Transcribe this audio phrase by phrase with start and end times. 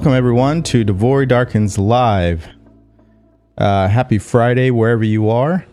[0.00, 2.48] Welcome, everyone, to DeVory Darkins Live.
[3.58, 5.66] Uh, happy Friday, wherever you are.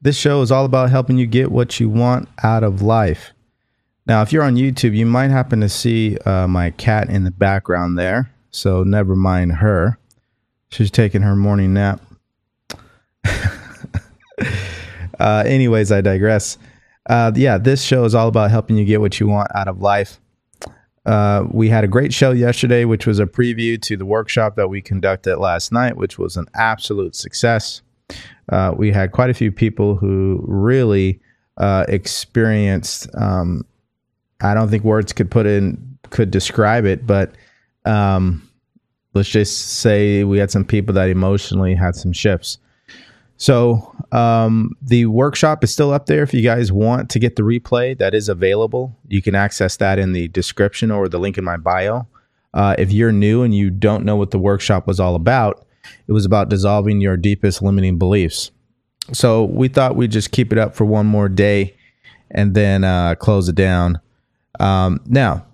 [0.00, 3.32] This show is all about helping you get what you want out of life.
[4.06, 7.32] Now, if you're on YouTube, you might happen to see uh, my cat in the
[7.32, 8.32] background there.
[8.52, 9.98] So, never mind her.
[10.68, 12.00] She's taking her morning nap.
[15.18, 16.58] uh, anyways, I digress.
[17.10, 19.80] Uh, yeah, this show is all about helping you get what you want out of
[19.80, 20.20] life.
[21.04, 24.68] Uh, we had a great show yesterday, which was a preview to the workshop that
[24.68, 27.82] we conducted last night, which was an absolute success.
[28.48, 31.20] Uh, we had quite a few people who really
[31.56, 33.08] uh, experienced.
[33.14, 33.64] Um,
[34.40, 37.34] I don't think words could put in could describe it, but
[37.84, 38.48] um,
[39.14, 42.58] let's just say we had some people that emotionally had some shifts.
[43.38, 46.22] So um, the workshop is still up there.
[46.22, 48.96] If you guys want to get the replay, that is available.
[49.08, 52.06] You can access that in the description or the link in my bio.
[52.52, 55.66] Uh, if you're new and you don't know what the workshop was all about,
[56.06, 58.50] it was about dissolving your deepest limiting beliefs.
[59.12, 61.74] So we thought we'd just keep it up for one more day
[62.30, 63.98] and then uh, close it down.
[64.60, 65.46] Um, now,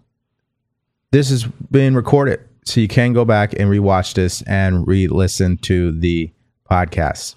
[1.13, 5.57] this is being recorded, so you can go back and rewatch this and re listen
[5.59, 6.33] to the
[6.71, 7.37] podcast.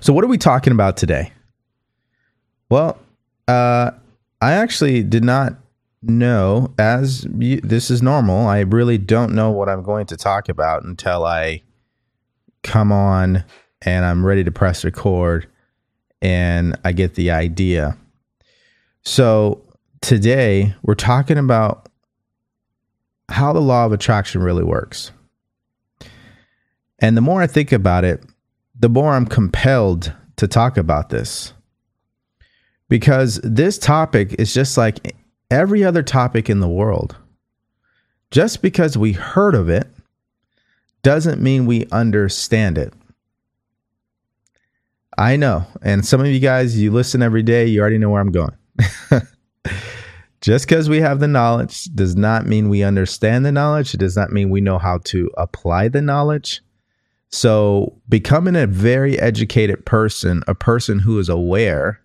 [0.00, 1.32] So, what are we talking about today?
[2.68, 2.98] Well,
[3.48, 3.90] uh,
[4.40, 5.54] I actually did not
[6.02, 10.48] know, as you, this is normal, I really don't know what I'm going to talk
[10.48, 11.62] about until I
[12.62, 13.44] come on
[13.82, 15.46] and I'm ready to press record
[16.22, 17.96] and I get the idea.
[19.02, 19.62] So,
[20.00, 21.88] today we're talking about
[23.28, 25.10] how the law of attraction really works.
[26.98, 28.22] And the more I think about it,
[28.84, 31.54] the more I'm compelled to talk about this.
[32.90, 35.16] Because this topic is just like
[35.50, 37.16] every other topic in the world.
[38.30, 39.88] Just because we heard of it
[41.02, 42.92] doesn't mean we understand it.
[45.16, 45.64] I know.
[45.80, 48.54] And some of you guys, you listen every day, you already know where I'm going.
[50.42, 53.94] Just because we have the knowledge does not mean we understand the knowledge.
[53.94, 56.60] It does not mean we know how to apply the knowledge.
[57.34, 62.00] So, becoming a very educated person, a person who is aware,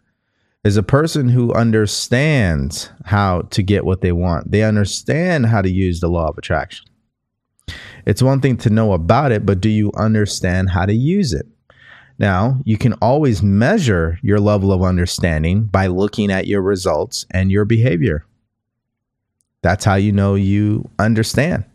[0.63, 4.50] is a person who understands how to get what they want.
[4.50, 6.88] They understand how to use the law of attraction.
[8.07, 11.46] It's one thing to know about it, but do you understand how to use it?
[12.17, 17.51] Now, you can always measure your level of understanding by looking at your results and
[17.51, 18.25] your behavior.
[19.61, 21.66] That's how you know you understand.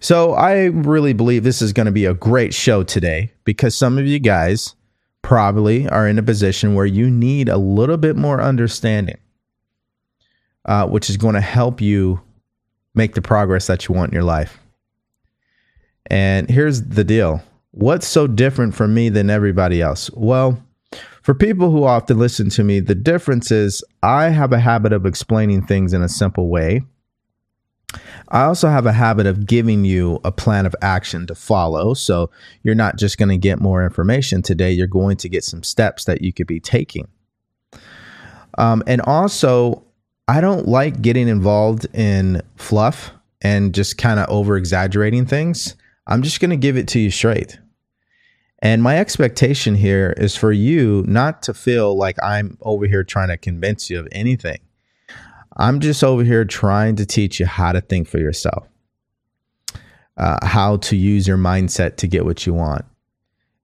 [0.00, 3.98] So I really believe this is going to be a great show today because some
[3.98, 4.74] of you guys
[5.22, 9.18] probably are in a position where you need a little bit more understanding,
[10.66, 12.20] uh, which is going to help you
[12.94, 14.58] make the progress that you want in your life.
[16.06, 20.10] And here's the deal what's so different from me than everybody else?
[20.12, 20.62] Well,
[21.22, 25.06] for people who often listen to me, the difference is I have a habit of
[25.06, 26.82] explaining things in a simple way
[28.28, 31.94] I also have a habit of giving you a plan of action to follow.
[31.94, 32.30] So
[32.62, 36.04] you're not just going to get more information today, you're going to get some steps
[36.04, 37.08] that you could be taking.
[38.58, 39.84] Um, and also,
[40.26, 43.12] I don't like getting involved in fluff
[43.42, 45.76] and just kind of over exaggerating things.
[46.06, 47.58] I'm just going to give it to you straight.
[48.60, 53.28] And my expectation here is for you not to feel like I'm over here trying
[53.28, 54.60] to convince you of anything.
[55.56, 58.66] I'm just over here trying to teach you how to think for yourself,
[60.16, 62.84] uh, how to use your mindset to get what you want.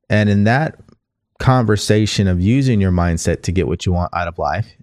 [0.09, 0.79] And in that
[1.39, 4.77] conversation of using your mindset to get what you want out of life,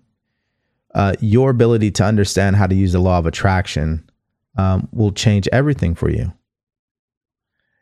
[0.96, 4.10] uh, your ability to understand how to use the law of attraction
[4.58, 6.34] um, will change everything for you.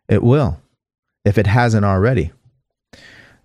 [0.08, 0.60] It will,
[1.24, 2.32] if it hasn't already.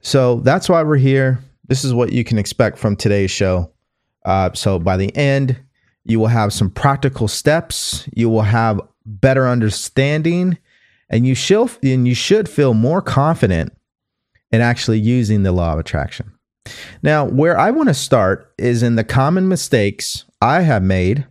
[0.00, 1.38] So that's why we're here.
[1.68, 3.70] This is what you can expect from today's show.
[4.24, 5.58] Uh, so by the end,
[6.04, 8.08] you will have some practical steps.
[8.14, 10.58] You will have better understanding,
[11.08, 13.72] and you should and you should feel more confident
[14.50, 16.32] in actually using the law of attraction.
[17.02, 21.26] Now, where I want to start is in the common mistakes I have made,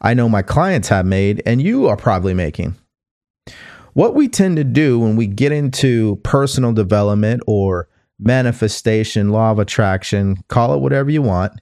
[0.00, 2.76] I know my clients have made, and you are probably making.
[3.92, 7.88] What we tend to do when we get into personal development or
[8.18, 11.52] manifestation, law of attraction, call it whatever you want,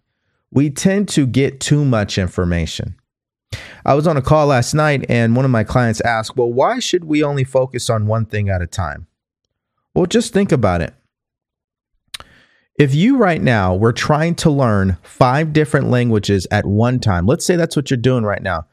[0.54, 2.94] we tend to get too much information.
[3.84, 6.78] I was on a call last night and one of my clients asked, Well, why
[6.78, 9.06] should we only focus on one thing at a time?
[9.94, 10.94] Well, just think about it.
[12.78, 17.44] If you right now were trying to learn five different languages at one time, let's
[17.44, 18.66] say that's what you're doing right now.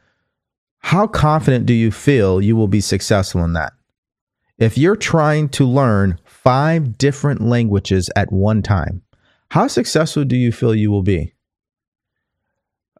[0.83, 3.73] how confident do you feel you will be successful in that?
[4.57, 9.03] If you're trying to learn five different languages at one time,
[9.49, 11.33] how successful do you feel you will be?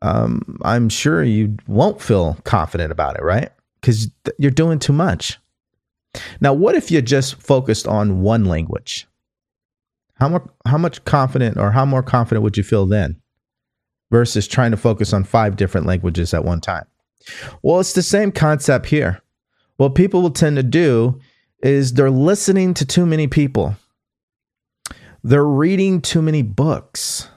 [0.01, 3.50] Um, I'm sure you won't feel confident about it, right?
[3.80, 5.39] Because th- you're doing too much.
[6.39, 9.07] Now, what if you just focused on one language?
[10.15, 13.19] How much how much confident or how more confident would you feel then
[14.12, 16.86] versus trying to focus on five different languages at one time?
[17.62, 19.21] Well, it's the same concept here.
[19.77, 21.19] What people will tend to do
[21.63, 23.75] is they're listening to too many people.
[25.24, 27.27] They're reading too many books.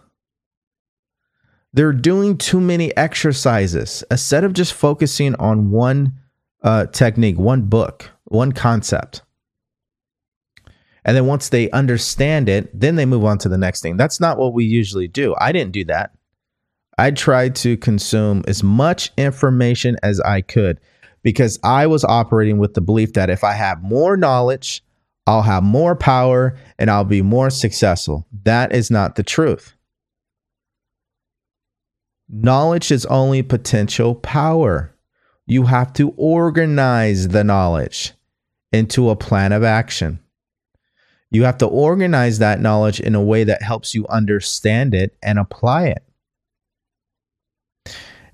[1.75, 6.15] They're doing too many exercises instead of just focusing on one
[6.63, 9.23] uh, technique, one book, one concept.
[11.05, 13.97] And then once they understand it, then they move on to the next thing.
[13.97, 15.35] That's not what we usually do.
[15.39, 16.13] I didn't do that.
[16.97, 20.79] I tried to consume as much information as I could
[21.25, 24.85] because I was operating with the belief that if I have more knowledge,
[25.27, 28.29] I'll have more power and I'll be more successful.
[28.45, 29.74] That is not the truth.
[32.29, 34.95] Knowledge is only potential power.
[35.47, 38.13] You have to organize the knowledge
[38.73, 40.21] into a plan of action.
[41.31, 45.39] You have to organize that knowledge in a way that helps you understand it and
[45.39, 46.03] apply it.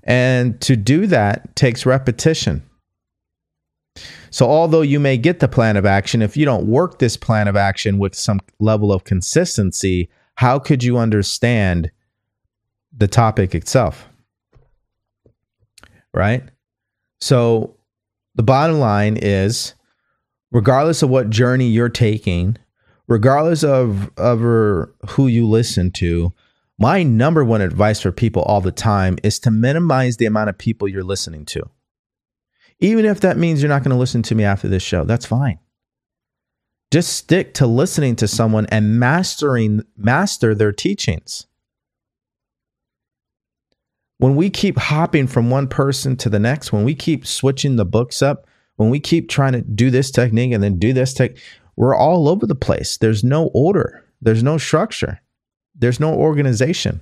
[0.03, 2.63] And to do that takes repetition.
[4.29, 7.47] So, although you may get the plan of action, if you don't work this plan
[7.47, 11.91] of action with some level of consistency, how could you understand
[12.95, 14.07] the topic itself?
[16.13, 16.43] Right?
[17.19, 17.77] So,
[18.35, 19.75] the bottom line is
[20.51, 22.57] regardless of what journey you're taking,
[23.07, 26.33] regardless of, of er, who you listen to,
[26.77, 30.57] my number one advice for people all the time is to minimize the amount of
[30.57, 31.69] people you're listening to.
[32.79, 35.25] Even if that means you're not going to listen to me after this show, that's
[35.25, 35.59] fine.
[36.89, 41.45] Just stick to listening to someone and mastering master their teachings.
[44.21, 47.85] When we keep hopping from one person to the next, when we keep switching the
[47.85, 48.45] books up,
[48.75, 51.31] when we keep trying to do this technique and then do this tech,
[51.75, 52.97] we're all over the place.
[52.97, 55.19] There's no order, there's no structure,
[55.73, 57.01] there's no organization.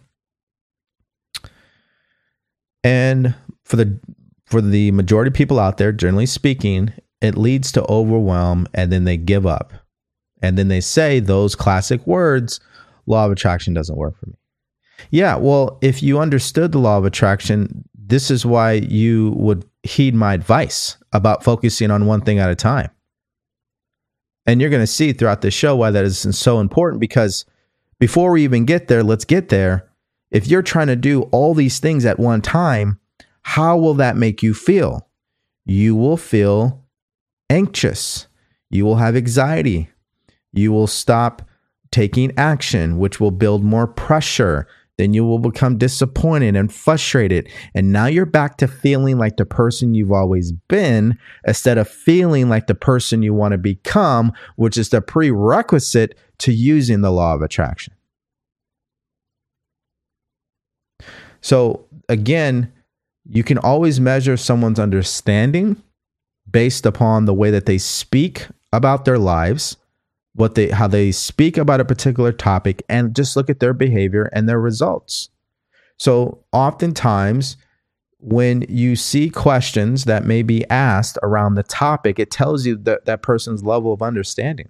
[2.86, 3.36] And
[3.66, 4.00] for the
[4.46, 9.04] for the majority of people out there, generally speaking, it leads to overwhelm and then
[9.04, 9.74] they give up.
[10.42, 12.62] And then they say those classic words,
[13.08, 14.39] law of attraction doesn't work for me.
[15.12, 20.16] Yeah, well, if you understood the law of attraction, this is why you would heed
[20.16, 22.90] my advice about focusing on one thing at a time.
[24.46, 27.46] And you're going to see throughout the show why that is so important because
[28.00, 29.88] before we even get there, let's get there.
[30.32, 33.00] If you're trying to do all these things at one time,
[33.42, 35.08] how will that make you feel?
[35.66, 36.84] You will feel
[37.50, 38.28] anxious.
[38.70, 39.90] You will have anxiety.
[40.52, 41.44] You will stop
[41.92, 44.68] taking action, which will build more pressure
[45.00, 47.50] then you will become disappointed and frustrated.
[47.74, 52.50] And now you're back to feeling like the person you've always been instead of feeling
[52.50, 57.34] like the person you want to become, which is the prerequisite to using the law
[57.34, 57.94] of attraction.
[61.40, 62.70] So, again,
[63.26, 65.82] you can always measure someone's understanding
[66.52, 69.78] based upon the way that they speak about their lives
[70.34, 74.30] what they how they speak about a particular topic and just look at their behavior
[74.34, 75.30] and their results.
[75.98, 77.58] So oftentimes
[78.20, 83.06] when you see questions that may be asked around the topic, it tells you that
[83.06, 84.70] that person's level of understanding.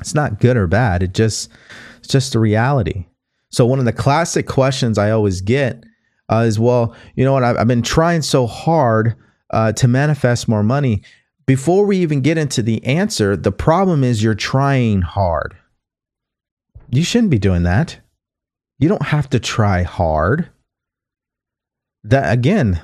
[0.00, 1.02] It's not good or bad.
[1.02, 1.50] It just
[1.98, 3.06] it's just a reality.
[3.50, 5.84] So one of the classic questions I always get
[6.28, 7.44] uh, is, well, you know what?
[7.44, 9.14] I've, I've been trying so hard
[9.50, 11.02] uh, to manifest more money,
[11.46, 15.56] before we even get into the answer, the problem is you're trying hard.
[16.90, 17.98] You shouldn't be doing that.
[18.78, 20.48] You don't have to try hard.
[22.02, 22.80] That again,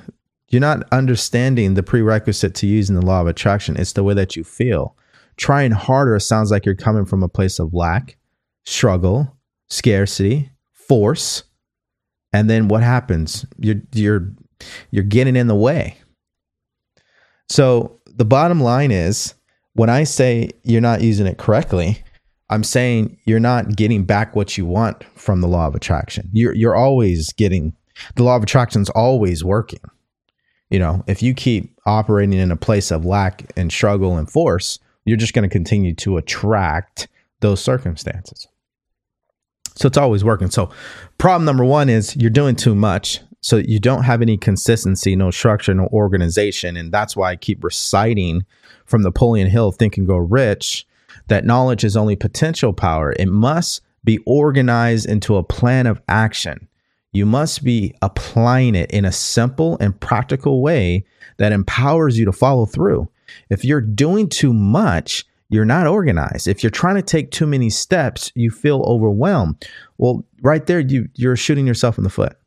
[0.49, 3.77] you're not understanding the prerequisite to using the law of attraction.
[3.77, 4.95] It's the way that you feel.
[5.37, 8.17] Trying harder sounds like you're coming from a place of lack,
[8.65, 9.37] struggle,
[9.69, 11.43] scarcity, force.
[12.33, 13.45] And then what happens?
[13.57, 14.29] You're you're
[14.91, 15.97] you're getting in the way.
[17.49, 19.33] So the bottom line is
[19.73, 22.03] when I say you're not using it correctly,
[22.49, 26.29] I'm saying you're not getting back what you want from the law of attraction.
[26.33, 27.73] You're you're always getting
[28.15, 29.79] the law of attraction is always working.
[30.69, 34.79] You know, if you keep operating in a place of lack and struggle and force,
[35.05, 37.07] you're just going to continue to attract
[37.41, 38.47] those circumstances.
[39.75, 40.49] So it's always working.
[40.49, 40.69] So
[41.17, 43.19] problem number 1 is you're doing too much.
[43.41, 46.77] So you don't have any consistency, no structure, no organization.
[46.77, 48.45] And that's why I keep reciting
[48.85, 50.85] from Napoleon Hill, Think and Grow Rich,
[51.27, 53.13] that knowledge is only potential power.
[53.17, 56.67] It must be organized into a plan of action.
[57.13, 61.05] You must be applying it in a simple and practical way
[61.37, 63.09] that empowers you to follow through.
[63.49, 66.47] If you're doing too much, you're not organized.
[66.47, 69.67] If you're trying to take too many steps, you feel overwhelmed.
[69.97, 72.37] Well, right there, you, you're shooting yourself in the foot.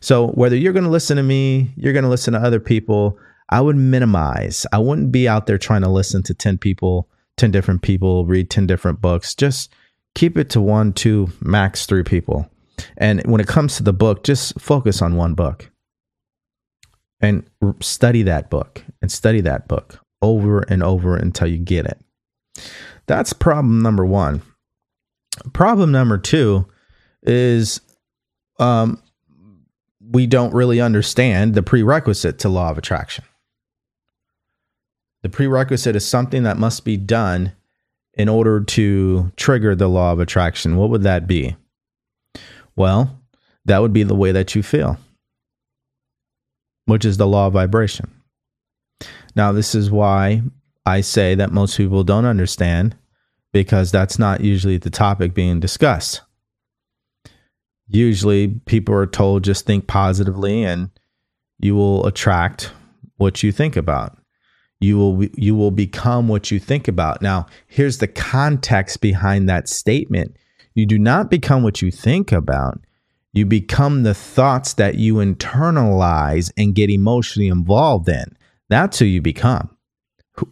[0.00, 3.18] So, whether you're going to listen to me, you're going to listen to other people,
[3.50, 4.66] I would minimize.
[4.72, 8.50] I wouldn't be out there trying to listen to 10 people, 10 different people, read
[8.50, 9.34] 10 different books.
[9.34, 9.72] Just
[10.14, 12.50] keep it to one, two, max three people.
[12.96, 15.70] And when it comes to the book, just focus on one book
[17.20, 17.48] and
[17.80, 21.98] study that book and study that book over and over until you get it.
[23.06, 24.42] That's problem number one.
[25.52, 26.66] Problem number two
[27.22, 27.80] is
[28.58, 29.02] um,
[30.10, 33.24] we don't really understand the prerequisite to law of attraction.
[35.22, 37.52] The prerequisite is something that must be done
[38.14, 40.76] in order to trigger the law of attraction.
[40.76, 41.56] What would that be?
[42.76, 43.20] Well,
[43.64, 44.98] that would be the way that you feel,
[46.84, 48.10] which is the law of vibration.
[49.34, 50.42] Now, this is why
[50.84, 52.96] I say that most people don't understand
[53.52, 56.20] because that's not usually the topic being discussed.
[57.88, 60.90] Usually, people are told just think positively and
[61.58, 62.72] you will attract
[63.16, 64.18] what you think about.
[64.80, 67.22] You will you will become what you think about.
[67.22, 70.36] Now here's the context behind that statement.
[70.74, 72.78] You do not become what you think about.
[73.32, 78.36] You become the thoughts that you internalize and get emotionally involved in.
[78.68, 79.74] That's who you become.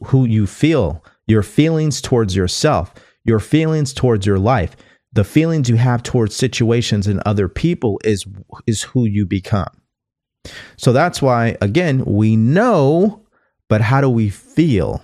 [0.07, 4.77] Who you feel your feelings towards yourself your feelings towards your life
[5.15, 8.27] the feelings you have towards situations and other people is
[8.67, 9.81] is who you become
[10.77, 13.25] so that's why again we know
[13.69, 15.03] but how do we feel?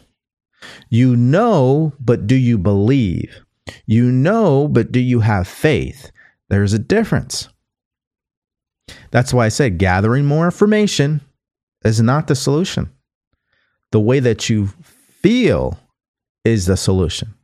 [0.90, 3.40] You know, but do you believe?
[3.86, 6.10] You know, but do you have faith?
[6.48, 7.48] There's a difference.
[9.10, 11.20] That's why I said gathering more information
[11.84, 12.90] is not the solution.
[13.92, 14.68] The way that you
[15.22, 15.78] feel
[16.44, 17.34] is the solution.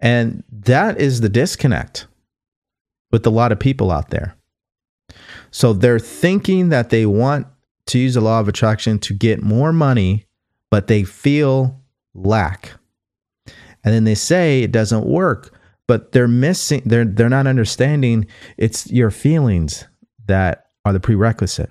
[0.00, 2.06] And that is the disconnect
[3.10, 4.36] with a lot of people out there.
[5.50, 7.46] So they're thinking that they want
[7.86, 10.26] to use the law of attraction to get more money,
[10.70, 11.80] but they feel
[12.14, 12.72] lack.
[13.84, 18.26] And then they say it doesn't work, but they're missing they're they're not understanding
[18.56, 19.84] it's your feelings
[20.26, 21.70] that are the prerequisite.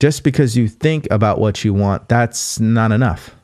[0.00, 3.36] Just because you think about what you want, that's not enough.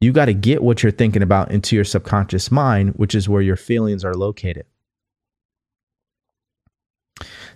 [0.00, 3.42] You got to get what you're thinking about into your subconscious mind, which is where
[3.42, 4.66] your feelings are located.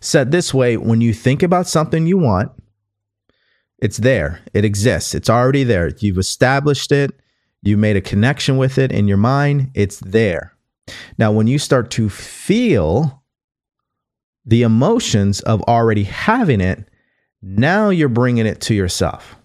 [0.01, 2.51] Said this way, when you think about something you want,
[3.79, 5.89] it's there, it exists, it's already there.
[5.99, 7.13] You've established it,
[7.63, 10.55] you made a connection with it in your mind, it's there.
[11.19, 13.23] Now, when you start to feel
[14.47, 16.89] the emotions of already having it,
[17.43, 19.37] now you're bringing it to yourself.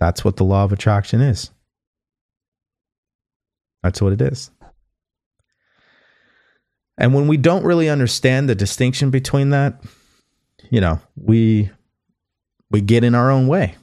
[0.00, 1.50] That's what the law of attraction is.
[3.82, 4.50] That's what it is.
[6.98, 9.82] And when we don't really understand the distinction between that,
[10.70, 11.70] you know, we
[12.70, 13.76] we get in our own way.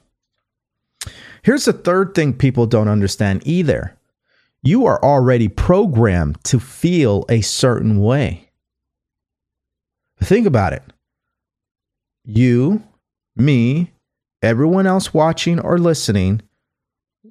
[1.43, 3.97] Here's the third thing people don't understand either.
[4.61, 8.49] You are already programmed to feel a certain way.
[10.21, 10.81] Think about it.
[12.23, 12.83] You,
[13.35, 13.91] me,
[14.41, 16.41] everyone else watching or listening,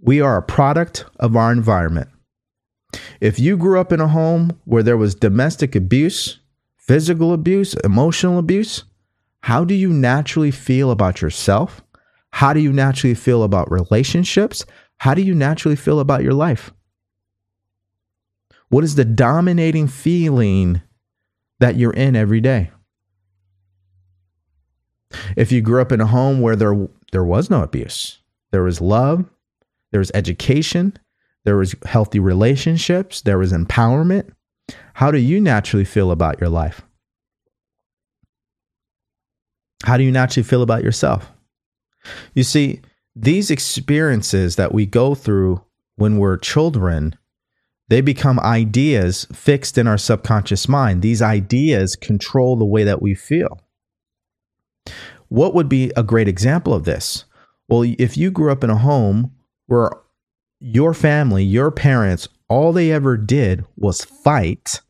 [0.01, 2.09] we are a product of our environment.
[3.21, 6.41] If you grew up in a home where there was domestic abuse,
[6.77, 8.85] physical abuse, emotional abuse,
[9.43, 11.83] how do you naturally feel about yourself?
[12.31, 14.65] How do you naturally feel about relationships?
[14.99, 16.73] How do you naturally feel about your life?
[18.69, 20.83] What is the dominating feeling
[21.61, 22.71] that you're in every day?
[25.37, 28.21] If you grew up in a home where there there was no abuse,
[28.51, 29.25] there was love,
[29.93, 30.99] there was education,
[31.45, 34.31] there was healthy relationships, there was empowerment,
[34.95, 36.83] how do you naturally feel about your life?
[39.85, 41.31] How do you naturally feel about yourself?
[42.33, 42.81] You see,
[43.15, 45.63] these experiences that we go through
[45.97, 47.17] when we're children,
[47.89, 51.03] they become ideas fixed in our subconscious mind.
[51.03, 53.61] These ideas control the way that we feel.
[55.29, 57.25] What would be a great example of this?
[57.69, 59.33] Well, if you grew up in a home
[59.67, 59.91] where
[60.65, 64.81] your family, your parents, all they ever did was fight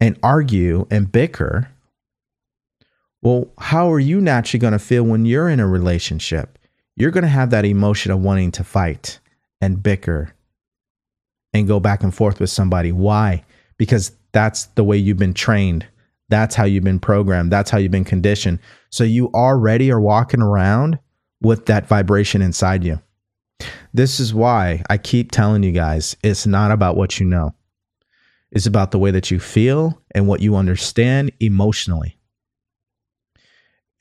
[0.00, 1.68] and argue and bicker,
[3.20, 6.58] well, how are you naturally going to feel when you're in a relationship?
[6.96, 9.20] You're going to have that emotion of wanting to fight
[9.60, 10.32] and bicker
[11.52, 12.92] and go back and forth with somebody.
[12.92, 13.44] Why?
[13.76, 15.86] Because that's the way you've been trained.
[16.30, 17.52] That's how you've been programmed.
[17.52, 18.58] That's how you've been conditioned.
[18.88, 20.98] So you already are walking around
[21.42, 22.98] with that vibration inside you.
[23.92, 27.54] This is why I keep telling you guys it's not about what you know,
[28.50, 32.18] it's about the way that you feel and what you understand emotionally.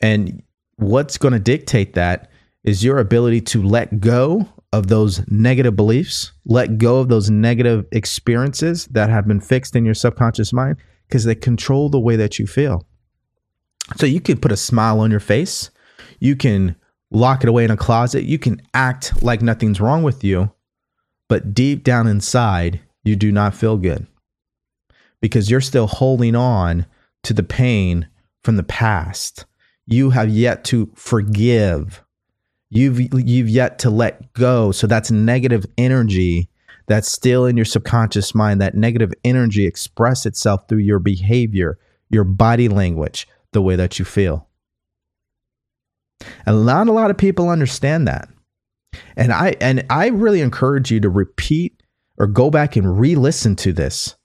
[0.01, 0.41] And
[0.77, 2.31] what's going to dictate that
[2.63, 7.85] is your ability to let go of those negative beliefs, let go of those negative
[7.91, 10.77] experiences that have been fixed in your subconscious mind
[11.07, 12.85] because they control the way that you feel.
[13.97, 15.69] So you can put a smile on your face,
[16.19, 16.75] you can
[17.11, 20.51] lock it away in a closet, you can act like nothing's wrong with you,
[21.29, 24.07] but deep down inside, you do not feel good
[25.21, 26.85] because you're still holding on
[27.23, 28.07] to the pain
[28.43, 29.45] from the past.
[29.85, 32.03] You have yet to forgive.
[32.69, 34.71] You've you've yet to let go.
[34.71, 36.49] So that's negative energy
[36.87, 41.77] that's still in your subconscious mind that negative energy express itself through your behavior
[42.09, 44.47] your body language the way that you feel
[46.45, 48.29] and not a lot of people understand that
[49.15, 51.83] and i and i really encourage you to repeat
[52.17, 54.15] or go back and re-listen to this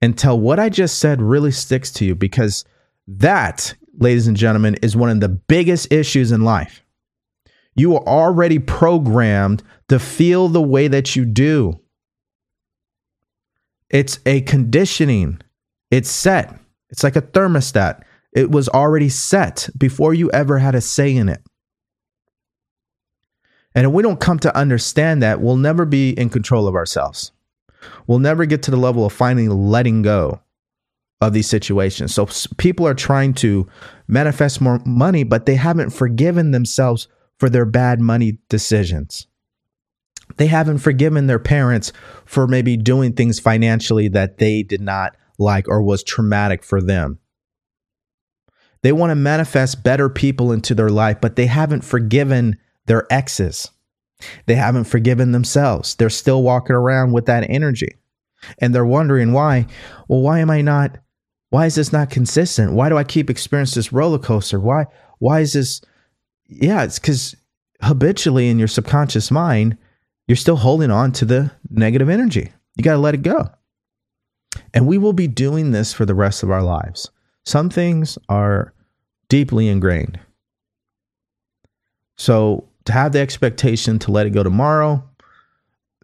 [0.00, 2.64] until what i just said really sticks to you because
[3.06, 6.82] that ladies and gentlemen is one of the biggest issues in life
[7.74, 11.80] you are already programmed to feel the way that you do.
[13.90, 15.40] It's a conditioning,
[15.90, 16.58] it's set.
[16.90, 18.02] It's like a thermostat.
[18.32, 21.42] It was already set before you ever had a say in it.
[23.74, 27.32] And if we don't come to understand that, we'll never be in control of ourselves.
[28.06, 30.40] We'll never get to the level of finally letting go
[31.20, 32.14] of these situations.
[32.14, 33.68] So people are trying to
[34.08, 39.26] manifest more money, but they haven't forgiven themselves for their bad money decisions.
[40.36, 41.92] They haven't forgiven their parents
[42.24, 47.18] for maybe doing things financially that they did not like or was traumatic for them.
[48.82, 53.70] They want to manifest better people into their life, but they haven't forgiven their exes.
[54.46, 55.94] They haven't forgiven themselves.
[55.94, 57.96] They're still walking around with that energy.
[58.58, 59.66] And they're wondering why.
[60.08, 60.98] Well, why am I not?
[61.50, 62.72] Why is this not consistent?
[62.72, 64.58] Why do I keep experiencing this roller coaster?
[64.58, 64.86] Why?
[65.18, 65.80] Why is this
[66.60, 67.36] yeah, it's because
[67.80, 69.76] habitually in your subconscious mind,
[70.26, 72.52] you're still holding on to the negative energy.
[72.76, 73.50] You got to let it go.
[74.74, 77.10] And we will be doing this for the rest of our lives.
[77.44, 78.72] Some things are
[79.28, 80.18] deeply ingrained.
[82.16, 85.02] So to have the expectation to let it go tomorrow,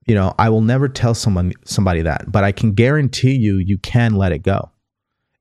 [0.07, 3.79] you know, I will never tell someone somebody that, but I can guarantee you you
[3.79, 4.70] can let it go.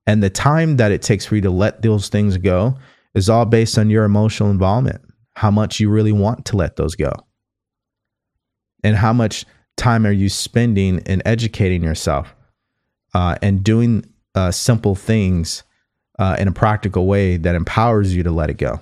[0.05, 2.77] And the time that it takes for you to let those things go
[3.13, 5.01] is all based on your emotional involvement,
[5.36, 7.12] how much you really want to let those go.
[8.83, 12.36] And how much time are you spending in educating yourself
[13.13, 14.05] uh, and doing
[14.36, 15.63] uh, simple things
[16.19, 18.80] uh, in a practical way that empowers you to let it go.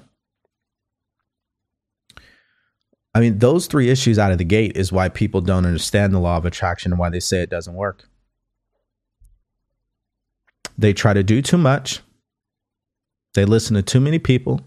[3.13, 6.19] I mean, those three issues out of the gate is why people don't understand the
[6.19, 8.10] law of attraction and why they say it doesn't work.
[10.78, 12.02] They try to do too much
[13.36, 14.62] they listen to too many people.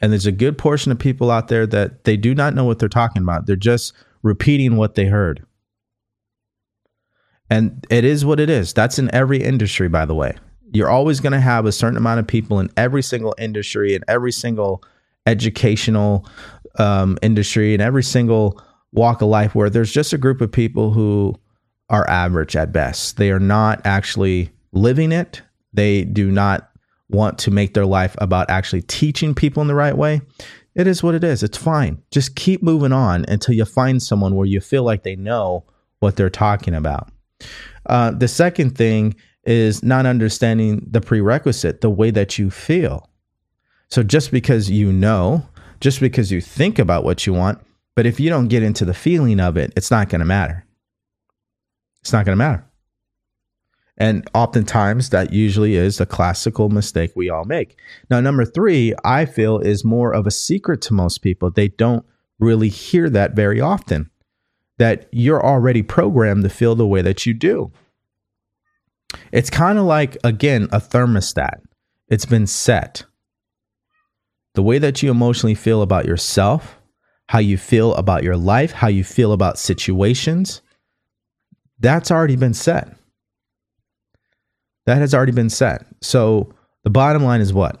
[0.00, 2.78] And there's a good portion of people out there that they do not know what
[2.78, 3.46] they're talking about.
[3.46, 5.44] They're just repeating what they heard.
[7.48, 8.72] And it is what it is.
[8.72, 10.36] That's in every industry, by the way.
[10.72, 14.02] You're always going to have a certain amount of people in every single industry, in
[14.08, 14.82] every single
[15.26, 16.26] educational
[16.78, 18.60] um, industry, in every single
[18.92, 21.34] walk of life where there's just a group of people who
[21.88, 23.16] are average at best.
[23.16, 25.42] They are not actually living it.
[25.72, 26.70] They do not
[27.08, 30.20] want to make their life about actually teaching people in the right way,
[30.74, 31.42] it is what it is.
[31.42, 32.02] It's fine.
[32.10, 35.64] Just keep moving on until you find someone where you feel like they know
[36.00, 37.10] what they're talking about.
[37.86, 39.14] Uh, the second thing
[39.46, 43.08] is not understanding the prerequisite, the way that you feel.
[43.88, 45.46] So just because you know,
[45.80, 47.60] just because you think about what you want,
[47.94, 50.66] but if you don't get into the feeling of it, it's not going to matter.
[52.02, 52.64] It's not going to matter.
[53.98, 57.78] And oftentimes that usually is a classical mistake we all make.
[58.10, 61.50] Now, number three, I feel is more of a secret to most people.
[61.50, 62.04] They don't
[62.38, 64.10] really hear that very often,
[64.76, 67.72] that you're already programmed to feel the way that you do.
[69.32, 71.60] It's kind of like, again, a thermostat,
[72.08, 73.04] it's been set.
[74.54, 76.76] The way that you emotionally feel about yourself,
[77.28, 80.62] how you feel about your life, how you feel about situations,
[81.78, 82.96] that's already been set.
[84.86, 85.84] That has already been set.
[86.00, 87.80] So the bottom line is what?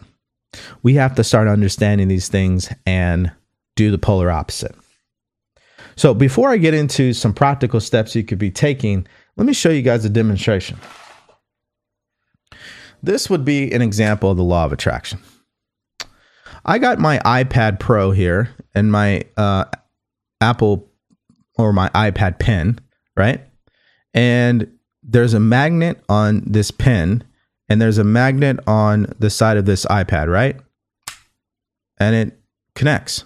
[0.82, 3.32] We have to start understanding these things and
[3.76, 4.74] do the polar opposite.
[5.96, 9.70] So before I get into some practical steps you could be taking, let me show
[9.70, 10.76] you guys a demonstration.
[13.02, 15.20] This would be an example of the law of attraction.
[16.64, 19.66] I got my iPad Pro here and my uh,
[20.40, 20.90] Apple
[21.56, 22.78] or my iPad pen,
[23.16, 23.40] right?
[24.12, 27.22] And there's a magnet on this pen
[27.68, 30.56] and there's a magnet on the side of this iPad, right?
[31.98, 32.38] And it
[32.74, 33.24] connects,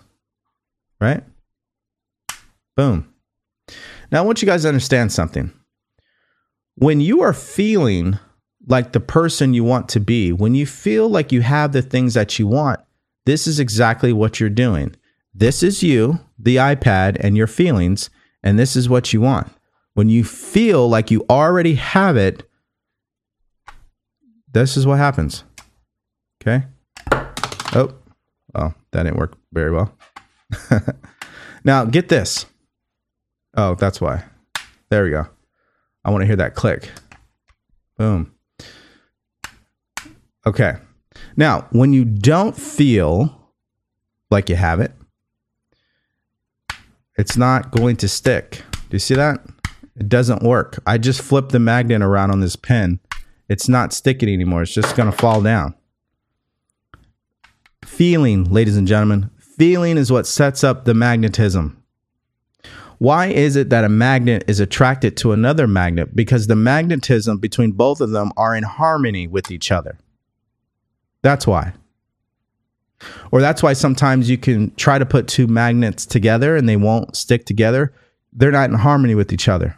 [1.00, 1.22] right?
[2.76, 3.12] Boom.
[4.10, 5.52] Now, I want you guys to understand something.
[6.76, 8.18] When you are feeling
[8.66, 12.14] like the person you want to be, when you feel like you have the things
[12.14, 12.80] that you want,
[13.26, 14.94] this is exactly what you're doing.
[15.34, 18.10] This is you, the iPad, and your feelings,
[18.42, 19.48] and this is what you want.
[19.94, 22.48] When you feel like you already have it,
[24.52, 25.44] this is what happens.
[26.42, 26.66] Okay.
[27.72, 27.94] Oh,
[28.54, 29.94] oh, that didn't work very well.
[31.64, 32.46] now, get this.
[33.56, 34.24] Oh, that's why.
[34.88, 35.26] There we go.
[36.04, 36.90] I want to hear that click.
[37.96, 38.32] Boom.
[40.50, 40.78] Okay.
[41.36, 43.52] Now, when you don't feel
[44.32, 44.90] like you have it,
[47.16, 48.64] it's not going to stick.
[48.72, 49.38] Do you see that?
[49.94, 50.82] It doesn't work.
[50.84, 52.98] I just flipped the magnet around on this pen.
[53.48, 54.62] It's not sticking anymore.
[54.62, 55.76] It's just going to fall down.
[57.84, 61.80] Feeling, ladies and gentlemen, feeling is what sets up the magnetism.
[62.98, 66.16] Why is it that a magnet is attracted to another magnet?
[66.16, 69.96] Because the magnetism between both of them are in harmony with each other.
[71.22, 71.72] That's why.
[73.30, 77.16] Or that's why sometimes you can try to put two magnets together and they won't
[77.16, 77.92] stick together.
[78.32, 79.76] They're not in harmony with each other.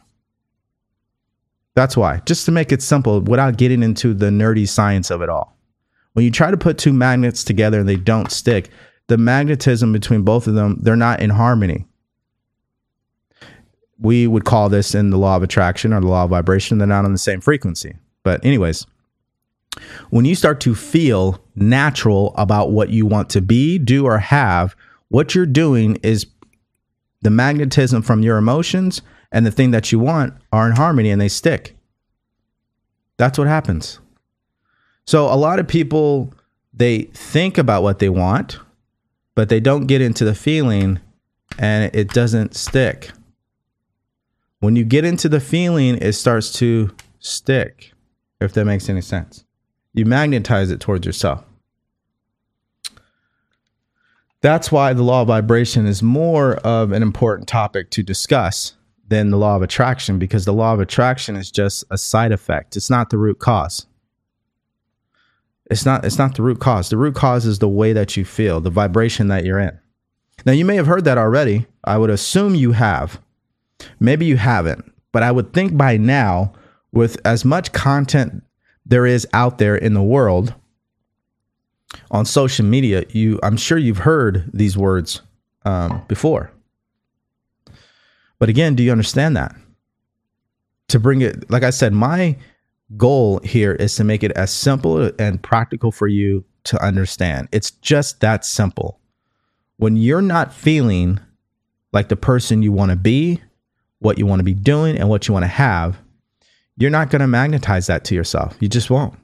[1.74, 2.20] That's why.
[2.26, 5.56] Just to make it simple without getting into the nerdy science of it all.
[6.12, 8.68] When you try to put two magnets together and they don't stick,
[9.06, 11.86] the magnetism between both of them, they're not in harmony
[14.02, 16.78] we would call this in the law of attraction or the law of vibration.
[16.78, 17.94] They're not on the same frequency.
[18.24, 18.86] But, anyways,
[20.10, 24.76] when you start to feel natural about what you want to be, do, or have,
[25.08, 26.26] what you're doing is
[27.22, 31.20] the magnetism from your emotions and the thing that you want are in harmony and
[31.20, 31.76] they stick.
[33.16, 34.00] That's what happens.
[35.06, 36.32] So, a lot of people,
[36.72, 38.58] they think about what they want,
[39.34, 41.00] but they don't get into the feeling
[41.58, 43.10] and it doesn't stick.
[44.60, 47.92] When you get into the feeling, it starts to stick,
[48.40, 49.44] if that makes any sense.
[49.94, 51.44] You magnetize it towards yourself.
[54.40, 58.74] That's why the law of vibration is more of an important topic to discuss
[59.08, 62.76] than the law of attraction because the law of attraction is just a side effect.
[62.76, 63.86] It's not the root cause.
[65.70, 66.88] It's not it's not the root cause.
[66.88, 69.78] The root cause is the way that you feel, the vibration that you're in.
[70.44, 71.66] Now you may have heard that already.
[71.84, 73.20] I would assume you have.
[74.00, 76.52] Maybe you haven't, but I would think by now,
[76.92, 78.42] with as much content
[78.92, 80.52] there is out there in the world
[82.10, 85.22] on social media, you I'm sure you've heard these words
[85.64, 86.52] um, before.
[88.38, 89.56] But again, do you understand that?
[90.88, 92.36] To bring it, like I said, my
[92.98, 97.48] goal here is to make it as simple and practical for you to understand.
[97.50, 99.00] It's just that simple.
[99.78, 101.18] When you're not feeling
[101.94, 103.40] like the person you want to be,
[104.00, 105.98] what you want to be doing and what you want to have,
[106.76, 108.56] you're not going to magnetize that to yourself.
[108.60, 109.18] You just won't.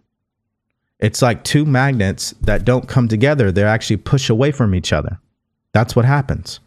[1.01, 5.21] It's like two magnets that don't come together, they actually push away from each other.
[5.73, 6.61] That's what happens.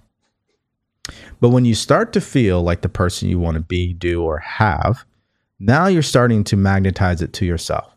[1.40, 4.38] But when you start to feel like the person you want to be, do, or
[4.38, 5.04] have,
[5.60, 7.92] now you're starting to magnetize it to yourself.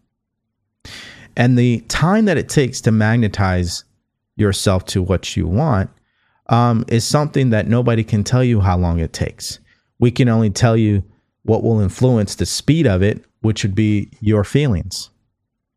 [1.37, 3.85] And the time that it takes to magnetize
[4.37, 5.91] yourself to what you want
[6.49, 9.61] um, is something that nobody can tell you how long it takes
[9.99, 11.03] we can only tell you
[11.45, 15.11] what will influence the speed of it, which would be your feelings,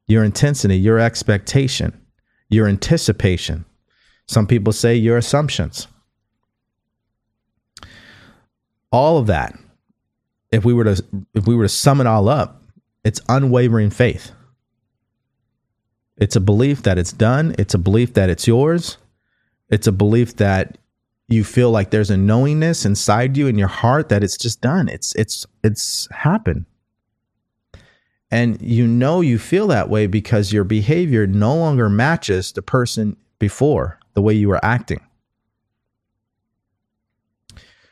[0.08, 1.99] your intensity, your expectation,
[2.49, 3.65] your anticipation.
[4.27, 5.88] Some people say your assumptions.
[8.91, 9.58] All of that,
[10.51, 11.03] if we were to
[11.34, 12.63] if we were to sum it all up,
[13.03, 14.32] it's unwavering faith.
[16.15, 18.97] It's a belief that it's done, it's a belief that it's yours.
[19.69, 20.77] It's a belief that
[21.28, 24.88] you feel like there's a knowingness inside you in your heart that it's just done.
[24.88, 26.66] It's it's it's happened.
[28.32, 33.16] And you know you feel that way because your behavior no longer matches the person
[33.40, 35.02] before, the way you were acting.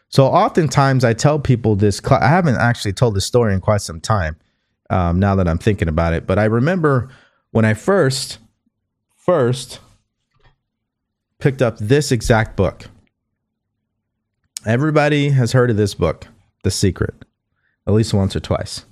[0.09, 3.99] So oftentimes I tell people this I haven't actually told this story in quite some
[3.99, 4.37] time.
[4.89, 7.09] Um, now that I'm thinking about it, but I remember
[7.51, 8.37] when I first
[9.15, 9.79] first
[11.39, 12.85] picked up this exact book.
[14.65, 16.25] Everybody has heard of this book,
[16.63, 17.13] The Secret,
[17.85, 18.83] at least once or twice.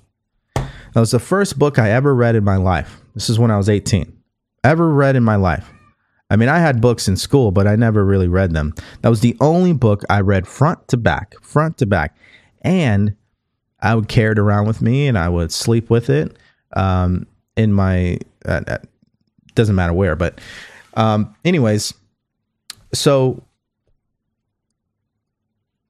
[0.53, 3.01] That was the first book I ever read in my life.
[3.15, 4.15] This is when I was 18.
[4.63, 5.71] Ever read in my life.
[6.29, 8.75] I mean, I had books in school, but I never really read them.
[9.01, 12.15] That was the only book I read front to back, front to back.
[12.61, 13.15] And
[13.81, 16.37] I would carry it around with me and I would sleep with it
[16.73, 17.25] um,
[17.57, 18.77] in my, uh, uh
[19.55, 20.39] doesn't matter where, but
[20.93, 21.95] um, anyways,
[22.93, 23.43] so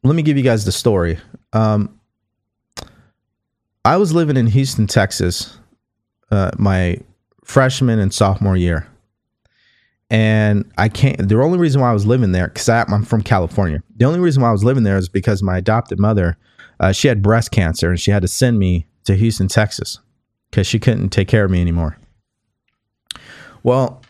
[0.03, 1.19] let me give you guys the story.
[1.53, 1.99] Um,
[3.85, 5.57] I was living in Houston, Texas,
[6.31, 6.97] uh, my
[7.43, 8.87] freshman and sophomore year,
[10.09, 11.27] and I can't.
[11.27, 14.41] The only reason why I was living there, because I'm from California, the only reason
[14.41, 16.37] why I was living there is because my adopted mother,
[16.79, 19.99] uh, she had breast cancer, and she had to send me to Houston, Texas,
[20.49, 21.97] because she couldn't take care of me anymore.
[23.63, 24.01] Well,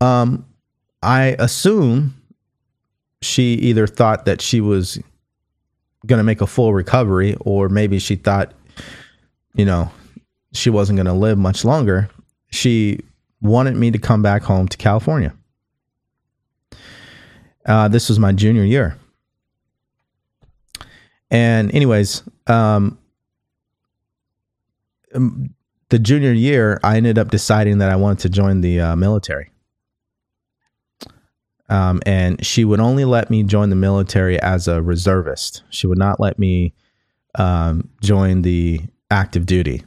[0.00, 0.46] um,
[1.02, 2.14] I assume
[3.20, 4.98] she either thought that she was
[6.06, 8.52] going to make a full recovery, or maybe she thought,
[9.54, 9.90] you know,
[10.52, 12.10] she wasn't going to live much longer.
[12.50, 13.00] She
[13.40, 15.32] wanted me to come back home to California.
[17.64, 18.96] Uh, this was my junior year.
[21.30, 22.98] And, anyways, um,
[25.12, 29.51] the junior year, I ended up deciding that I wanted to join the uh, military.
[31.72, 35.62] Um, and she would only let me join the military as a reservist.
[35.70, 36.74] She would not let me
[37.36, 39.82] um, join the active duty.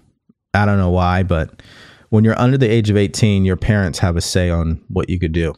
[0.55, 1.61] I don't know why, but
[2.09, 5.19] when you're under the age of 18, your parents have a say on what you
[5.19, 5.53] could do.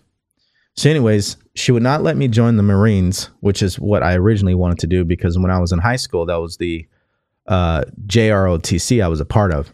[0.75, 4.53] So, anyways, she would not let me join the Marines, which is what I originally
[4.53, 6.85] wanted to do because when I was in high school, that was the
[7.47, 9.73] uh, JROTC I was a part of.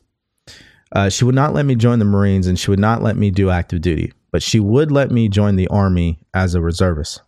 [0.91, 3.31] Uh, she would not let me join the Marines and she would not let me
[3.31, 7.21] do active duty but she would let me join the army as a reservist.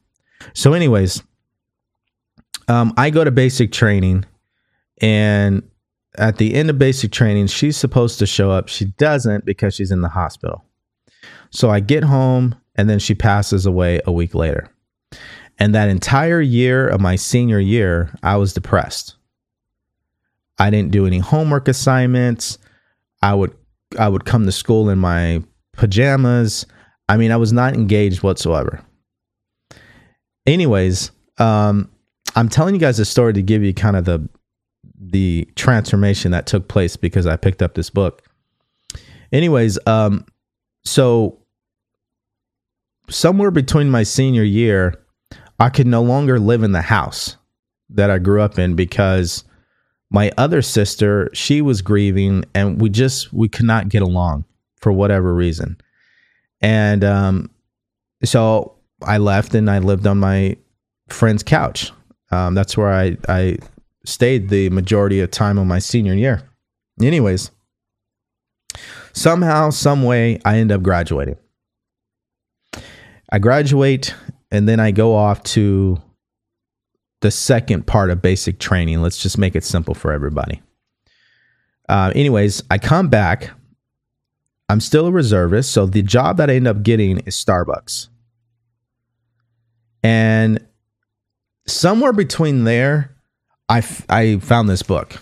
[0.54, 1.22] So, anyways,
[2.68, 4.26] um, I go to basic training,
[5.00, 5.62] and
[6.18, 8.70] at the end of basic training, she's supposed to show up.
[8.70, 10.66] She doesn't because she's in the hospital.
[11.52, 14.68] So I get home, and then she passes away a week later.
[15.60, 19.16] And that entire year of my senior year, I was depressed.
[20.58, 22.58] I didn't do any homework assignments.
[23.22, 23.56] I would
[24.00, 26.66] I would come to school in my pajamas.
[27.08, 28.82] I mean, I was not engaged whatsoever.
[30.46, 31.90] Anyways, um,
[32.36, 34.28] I'm telling you guys a story to give you kind of the
[34.98, 38.24] the transformation that took place because I picked up this book.
[39.32, 40.26] Anyways, um,
[40.84, 41.40] so
[43.10, 44.96] somewhere between my senior year,
[45.60, 47.38] I could no longer live in the house
[47.90, 49.44] that I grew up in because
[50.10, 54.46] my other sister, she was grieving and we just we could not get along
[54.78, 55.78] for whatever reason.
[56.62, 57.50] And um,
[58.24, 60.58] so I left and I lived on my
[61.10, 61.92] friend's couch.
[62.32, 63.58] Um, that's where I, I
[64.06, 66.42] stayed the majority of time of my senior year.
[67.02, 67.52] Anyways,
[69.14, 71.38] somehow, some way, I end up graduating.
[73.32, 74.14] I graduate
[74.52, 76.02] and then I go off to
[77.22, 79.02] the second part of basic training.
[79.02, 80.62] Let's just make it simple for everybody.
[81.90, 83.52] Uh, anyways, I come back
[84.70, 85.72] I'm still a reservist.
[85.72, 88.08] So the job that I end up getting is Starbucks.
[90.04, 90.66] And
[91.68, 93.16] somewhere between there,
[93.70, 95.20] I, f- I found this book.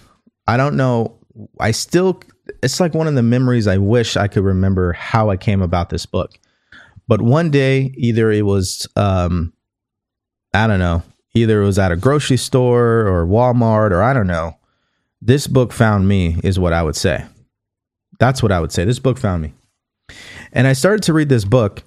[0.47, 1.17] I don't know.
[1.59, 2.21] I still,
[2.61, 5.89] it's like one of the memories I wish I could remember how I came about
[5.89, 6.37] this book.
[7.07, 9.53] But one day, either it was, um,
[10.53, 11.03] I don't know,
[11.33, 14.57] either it was at a grocery store or Walmart or I don't know.
[15.21, 17.25] This book found me, is what I would say.
[18.19, 18.85] That's what I would say.
[18.85, 19.53] This book found me.
[20.51, 21.83] And I started to read this book,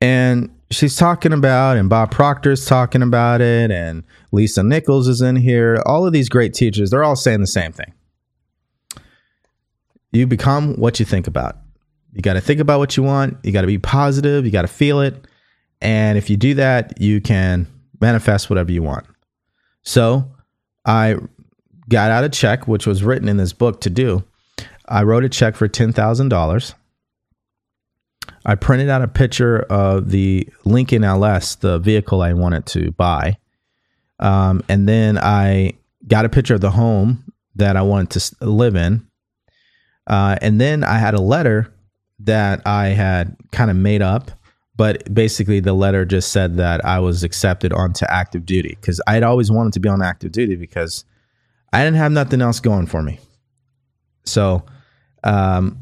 [0.00, 5.36] and she's talking about, and Bob Proctor's talking about it, and Lisa Nichols is in
[5.36, 5.82] here.
[5.86, 7.92] All of these great teachers, they're all saying the same thing.
[10.12, 11.56] You become what you think about.
[12.12, 13.38] You got to think about what you want.
[13.42, 14.44] You got to be positive.
[14.44, 15.26] You got to feel it.
[15.80, 17.66] And if you do that, you can
[18.00, 19.06] manifest whatever you want.
[19.82, 20.30] So
[20.84, 21.16] I
[21.88, 24.22] got out a check, which was written in this book to do.
[24.92, 26.74] I wrote a check for $10,000.
[28.44, 33.38] I printed out a picture of the Lincoln LS, the vehicle I wanted to buy.
[34.20, 35.72] Um, and then I
[36.06, 37.24] got a picture of the home
[37.54, 39.06] that I wanted to live in.
[40.06, 41.72] Uh, and then I had a letter
[42.20, 44.30] that I had kind of made up,
[44.76, 49.22] but basically the letter just said that I was accepted onto active duty because I'd
[49.22, 51.06] always wanted to be on active duty because
[51.72, 53.20] I didn't have nothing else going for me.
[54.24, 54.64] So
[55.24, 55.78] Um,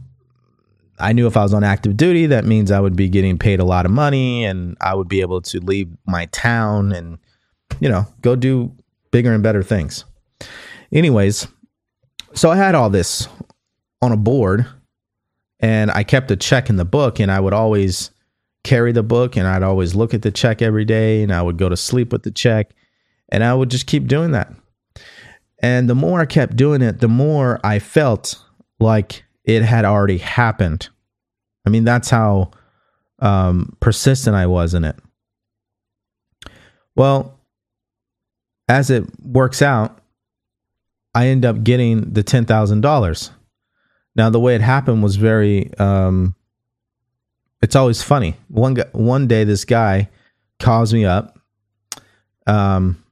[0.99, 3.59] I knew if I was on active duty, that means I would be getting paid
[3.59, 7.19] a lot of money and I would be able to leave my town and,
[7.81, 8.73] you know, go do
[9.11, 10.05] bigger and better things.
[10.93, 11.49] Anyways,
[12.35, 13.29] so I had all this
[14.03, 14.67] on a board
[15.59, 18.11] and I kept a check in the book and I would always
[18.63, 21.57] carry the book and I'd always look at the check every day and I would
[21.57, 22.73] go to sleep with the check
[23.31, 24.53] and I would just keep doing that.
[25.63, 28.43] And the more I kept doing it, the more I felt
[28.79, 30.89] like it had already happened.
[31.67, 32.51] I mean, that's how
[33.21, 34.97] um, persistent I was in it.
[36.95, 37.39] Well,
[38.69, 39.99] as it works out,
[41.15, 43.31] I end up getting the ten thousand dollars.
[44.17, 45.73] Now, the way it happened was very.
[45.79, 46.35] Um,
[47.63, 48.37] it's always funny.
[48.49, 50.09] One one day, this guy
[50.59, 51.39] calls me up.
[52.47, 53.03] Um,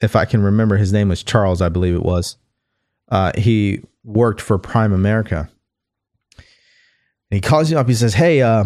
[0.00, 2.36] if I can remember, his name was Charles, I believe it was.
[3.08, 5.48] Uh, he worked for Primerica.
[6.38, 7.88] And he calls you up.
[7.88, 8.64] He says, "Hey, uh,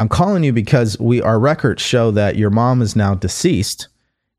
[0.00, 3.86] I'm calling you because we our records show that your mom is now deceased,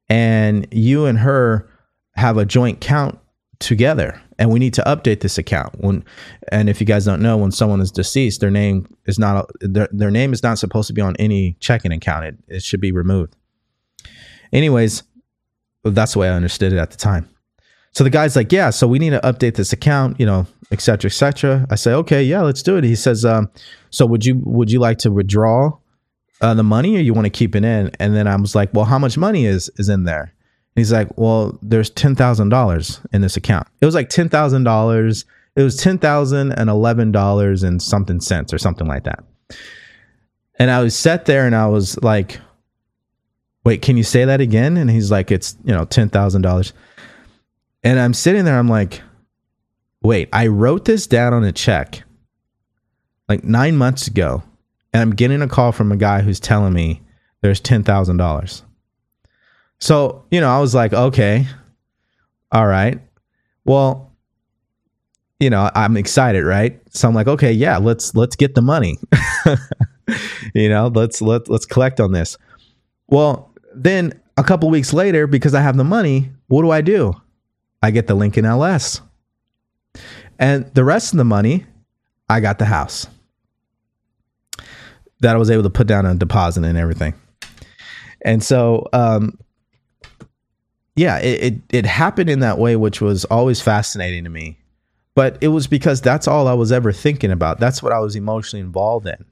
[0.09, 1.69] and you and her
[2.15, 3.17] have a joint count
[3.59, 5.73] together, and we need to update this account.
[5.79, 6.03] When
[6.51, 9.87] and if you guys don't know, when someone is deceased, their name is not their,
[9.91, 12.25] their name is not supposed to be on any checking account.
[12.25, 13.35] It, it should be removed.
[14.51, 15.03] Anyways,
[15.85, 17.32] that's the way I understood it at the time.
[17.93, 20.81] So the guy's like, yeah, so we need to update this account, you know, et
[20.81, 21.67] cetera, et cetera.
[21.69, 22.83] I say, okay, yeah, let's do it.
[22.83, 23.49] He says, um,
[23.91, 25.77] so would you would you like to withdraw
[26.41, 27.91] uh, the money or you want to keep it in?
[27.99, 30.33] And then I was like, well, how much money is is in there?
[30.75, 33.67] And he's like, well, there's ten thousand dollars in this account.
[33.79, 35.25] It was like ten thousand dollars.
[35.55, 39.23] It was ten thousand and eleven dollars and something cents or something like that.
[40.57, 42.39] And I was sat there and I was like,
[43.63, 44.77] wait, can you say that again?
[44.77, 46.73] And he's like, it's you know ten thousand dollars.
[47.83, 49.01] And I'm sitting there, I'm like,
[50.01, 52.03] wait, I wrote this down on a check
[53.27, 54.43] like nine months ago,
[54.93, 57.01] and I'm getting a call from a guy who's telling me
[57.41, 58.61] there's $10,000.
[59.79, 61.47] So, you know, I was like, okay,
[62.51, 63.01] all right.
[63.65, 64.11] Well,
[65.39, 66.79] you know, I'm excited, right?
[66.95, 68.97] So I'm like, okay, yeah, let's let's get the money.
[70.55, 72.37] you know, let's let let's collect on this.
[73.07, 77.13] Well, then a couple weeks later, because I have the money, what do I do?
[77.83, 79.01] I get the Lincoln LS.
[80.39, 81.65] And the rest of the money,
[82.29, 83.07] I got the house
[85.19, 87.13] that I was able to put down a deposit and everything.
[88.21, 89.37] And so, um,
[90.95, 94.57] yeah, it, it, it happened in that way, which was always fascinating to me.
[95.13, 97.59] But it was because that's all I was ever thinking about.
[97.59, 99.25] That's what I was emotionally involved in.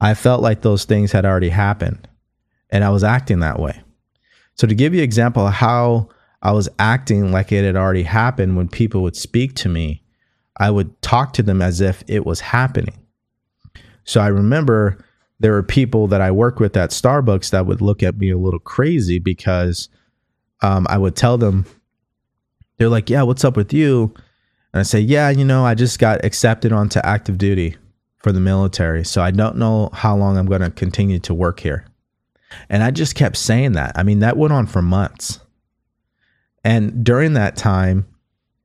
[0.00, 2.08] I felt like those things had already happened,
[2.68, 3.82] and I was acting that way.
[4.54, 6.10] So to give you an example of how
[6.42, 10.02] I was acting like it had already happened when people would speak to me.
[10.58, 12.94] I would talk to them as if it was happening.
[14.04, 15.04] So I remember
[15.38, 18.38] there were people that I worked with at Starbucks that would look at me a
[18.38, 19.88] little crazy because
[20.62, 21.64] um, I would tell them,
[22.76, 24.14] they're like, Yeah, what's up with you?
[24.72, 27.76] And I say, Yeah, you know, I just got accepted onto active duty
[28.18, 29.04] for the military.
[29.04, 31.86] So I don't know how long I'm going to continue to work here.
[32.68, 33.92] And I just kept saying that.
[33.96, 35.40] I mean, that went on for months.
[36.64, 38.06] And during that time,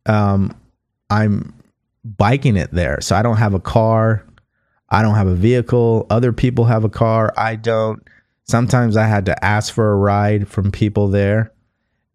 [0.06, 0.56] um,
[1.10, 1.54] I'm
[2.04, 3.00] biking it there.
[3.02, 4.26] So I don't have a car.
[4.90, 6.06] I don't have a vehicle.
[6.10, 7.34] Other people have a car.
[7.38, 8.04] I don't.
[8.44, 11.52] Sometimes I had to ask for a ride from people there.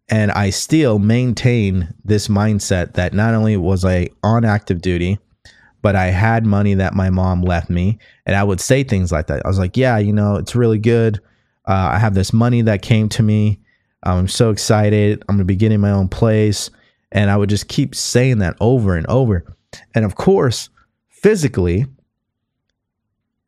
[0.09, 5.19] And I still maintain this mindset that not only was I on active duty,
[5.81, 7.97] but I had money that my mom left me.
[8.25, 9.45] And I would say things like that.
[9.45, 11.19] I was like, yeah, you know, it's really good.
[11.65, 13.60] Uh, I have this money that came to me.
[14.03, 15.23] I'm so excited.
[15.27, 16.69] I'm going to be getting my own place.
[17.11, 19.45] And I would just keep saying that over and over.
[19.93, 20.69] And of course,
[21.09, 21.85] physically,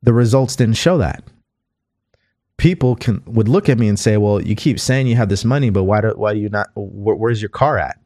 [0.01, 1.23] the results didn't show that.
[2.57, 5.43] People can would look at me and say, "Well, you keep saying you have this
[5.43, 6.67] money, but why do why do you not?
[6.75, 7.97] Wh- where's your car at?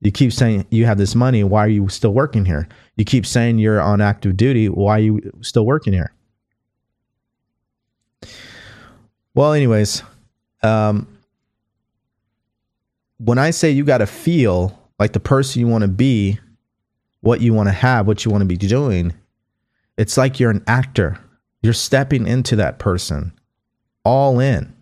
[0.00, 1.42] You keep saying you have this money.
[1.44, 2.68] Why are you still working here?
[2.96, 4.68] You keep saying you're on active duty.
[4.68, 6.12] Why are you still working here?"
[9.34, 10.02] Well, anyways,
[10.62, 11.06] um,
[13.22, 16.38] when I say you got to feel like the person you want to be,
[17.20, 19.12] what you want to have, what you want to be doing,
[19.98, 21.18] it's like you're an actor.
[21.62, 23.32] You're stepping into that person
[24.04, 24.74] all in.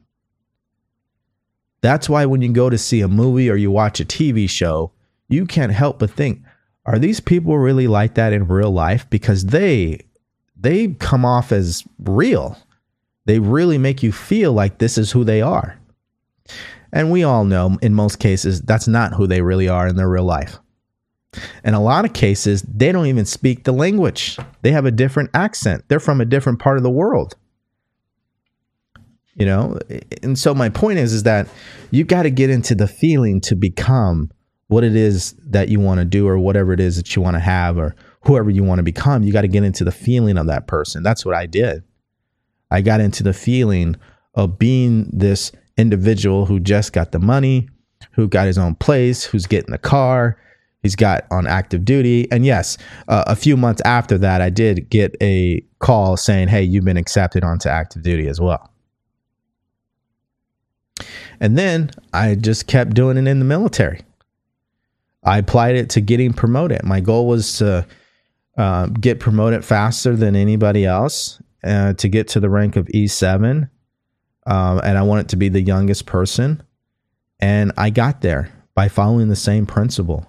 [1.81, 4.93] That's why when you go to see a movie or you watch a TV show,
[5.29, 6.43] you can't help but think,
[6.87, 9.09] are these people really like that in real life?
[9.11, 10.01] Because they
[10.57, 12.57] they come off as real.
[13.27, 15.79] They really make you feel like this is who they are.
[16.93, 20.09] And we all know in most cases that's not who they really are in their
[20.09, 20.59] real life.
[21.65, 24.39] In a lot of cases, they don't even speak the language.
[24.63, 25.85] They have a different accent.
[25.89, 27.37] They're from a different part of the world.
[29.35, 29.79] You know,
[30.23, 31.47] and so my point is is that
[31.91, 34.33] you've got to get into the feeling to become
[34.67, 37.35] what it is that you want to do or whatever it is that you want
[37.35, 39.23] to have or whoever you want to become.
[39.23, 41.03] You got to get into the feeling of that person.
[41.03, 41.85] That's what I did.
[42.71, 43.97] I got into the feeling
[44.35, 47.69] of being this individual who just got the money,
[48.13, 50.37] who got his own place, who's getting the car,
[50.83, 52.31] he's got on active duty.
[52.31, 52.77] And yes,
[53.09, 56.97] uh, a few months after that, I did get a call saying, Hey, you've been
[56.97, 58.71] accepted onto active duty as well.
[61.41, 64.01] And then I just kept doing it in the military.
[65.23, 66.83] I applied it to getting promoted.
[66.85, 67.87] My goal was to
[68.57, 73.69] uh, get promoted faster than anybody else, uh, to get to the rank of E7.
[74.49, 76.63] Um, and I wanted to be the youngest person.
[77.39, 80.27] And I got there by following the same principle.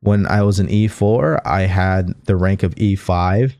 [0.00, 3.52] When I was an E4, I had the rank of E5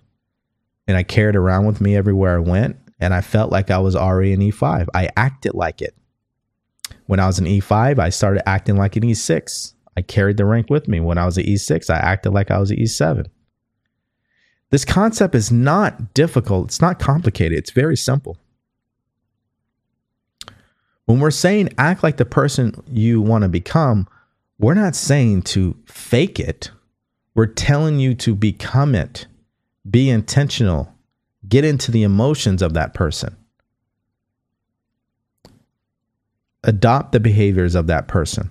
[0.87, 3.97] and I carried around with me everywhere I went and I felt like I was
[3.97, 4.87] already an E5.
[4.95, 5.97] I acted like it.
[7.07, 9.75] When I was an E5, I started acting like an E6.
[9.97, 11.01] I carried the rank with me.
[11.01, 13.27] When I was an E6, I acted like I was an E7.
[14.71, 18.37] This concept is not difficult, it's not complicated, it's very simple.
[21.07, 24.07] When we're saying act like the person you want to become,
[24.59, 26.71] we're not saying to fake it.
[27.35, 29.27] We're telling you to become it.
[29.89, 30.97] Be intentional
[31.49, 33.37] Get into the emotions of that person.
[36.65, 38.51] Adopt the behaviors of that person.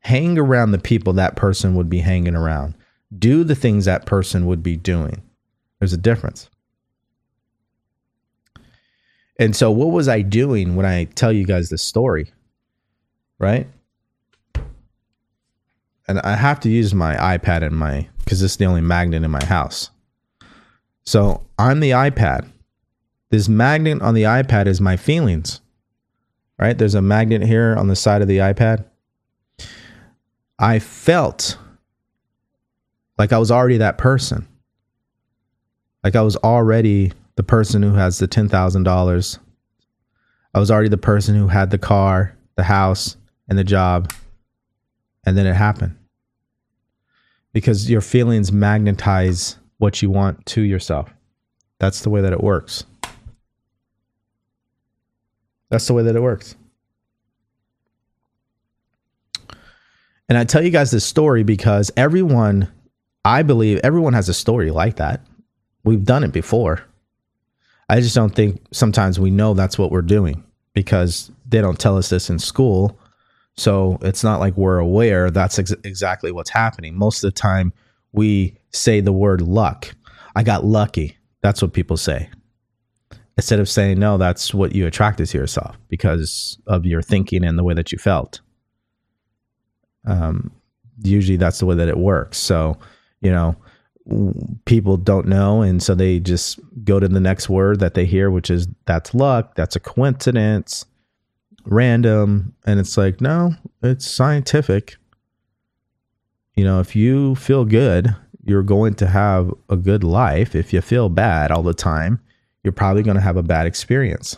[0.00, 2.74] Hang around the people that person would be hanging around.
[3.16, 5.22] Do the things that person would be doing.
[5.78, 6.50] There's a difference.
[9.40, 12.30] And so, what was I doing when I tell you guys this story?
[13.38, 13.66] Right?
[16.06, 19.22] And I have to use my iPad and my, because this is the only magnet
[19.22, 19.90] in my house.
[21.04, 22.50] So I'm the iPad.
[23.30, 25.60] This magnet on the iPad is my feelings,
[26.58, 26.76] right?
[26.76, 28.84] There's a magnet here on the side of the iPad.
[30.58, 31.56] I felt
[33.16, 34.46] like I was already that person.
[36.04, 39.38] Like I was already the person who has the $10,000.
[40.52, 43.16] I was already the person who had the car, the house,
[43.48, 44.12] and the job.
[45.24, 45.96] And then it happened.
[47.52, 51.12] Because your feelings magnetize what you want to yourself.
[51.78, 52.84] That's the way that it works.
[55.70, 56.56] That's the way that it works.
[60.28, 62.70] And I tell you guys this story because everyone,
[63.24, 65.24] I believe everyone has a story like that.
[65.82, 66.84] We've done it before.
[67.90, 71.98] I just don't think sometimes we know that's what we're doing because they don't tell
[71.98, 72.96] us this in school.
[73.56, 76.96] So it's not like we're aware that's ex- exactly what's happening.
[76.96, 77.72] Most of the time,
[78.12, 79.92] we say the word luck.
[80.36, 81.18] I got lucky.
[81.42, 82.30] That's what people say.
[83.36, 87.58] Instead of saying, no, that's what you attracted to yourself because of your thinking and
[87.58, 88.40] the way that you felt.
[90.06, 90.52] Um,
[91.02, 92.38] usually that's the way that it works.
[92.38, 92.78] So,
[93.20, 93.56] you know,
[94.64, 95.62] people don't know.
[95.62, 99.14] And so they just go to the next word that they hear, which is that's
[99.14, 100.84] luck, that's a coincidence,
[101.64, 102.54] random.
[102.66, 104.96] And it's like, no, it's scientific
[106.60, 110.54] you know, if you feel good, you're going to have a good life.
[110.54, 112.20] If you feel bad all the time,
[112.62, 114.36] you're probably going to have a bad experience.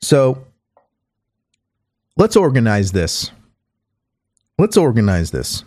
[0.00, 0.46] So
[2.16, 3.30] let's organize this.
[4.60, 5.64] Let's organize this.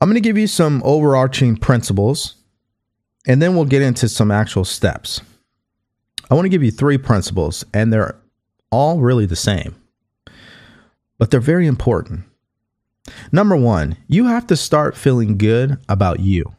[0.00, 2.36] I'm going to give you some overarching principles
[3.26, 5.20] and then we'll get into some actual steps.
[6.30, 8.16] I want to give you three principles, and they're
[8.70, 9.76] all really the same,
[11.18, 12.24] but they're very important.
[13.30, 16.54] Number one, you have to start feeling good about you.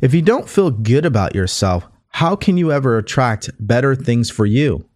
[0.00, 4.46] If you don't feel good about yourself, how can you ever attract better things for
[4.46, 4.86] you?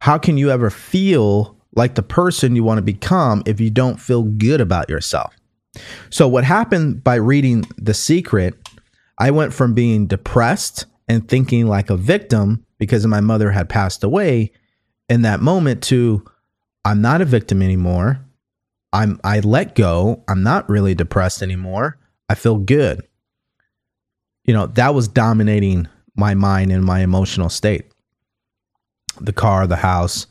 [0.00, 4.00] How can you ever feel like the person you want to become if you don't
[4.00, 5.34] feel good about yourself?
[6.10, 8.54] So, what happened by reading The Secret,
[9.18, 14.04] I went from being depressed and thinking like a victim because my mother had passed
[14.04, 14.52] away
[15.08, 16.24] in that moment to
[16.84, 18.24] I'm not a victim anymore.
[18.92, 20.24] I'm I let go.
[20.28, 21.98] I'm not really depressed anymore.
[22.28, 23.02] I feel good.
[24.44, 27.92] You know, that was dominating my mind and my emotional state.
[29.20, 30.26] The car, the house,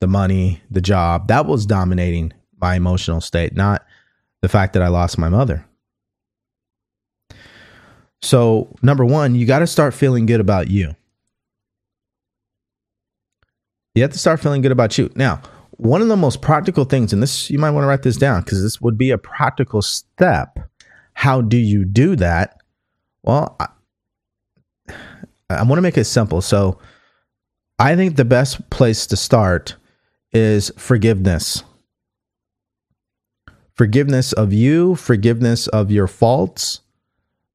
[0.00, 3.84] the money, the job, that was dominating my emotional state, not
[4.42, 5.64] the fact that I lost my mother.
[8.20, 10.94] So, number one, you got to start feeling good about you.
[13.94, 15.10] You have to start feeling good about you.
[15.14, 18.16] Now, one of the most practical things, and this you might want to write this
[18.16, 20.58] down because this would be a practical step.
[21.14, 22.58] How do you do that?
[23.22, 23.68] Well, I,
[25.50, 26.40] I want to make it simple.
[26.40, 26.78] So,
[27.78, 29.76] I think the best place to start
[30.32, 31.62] is forgiveness.
[33.74, 36.80] Forgiveness of you, forgiveness of your faults,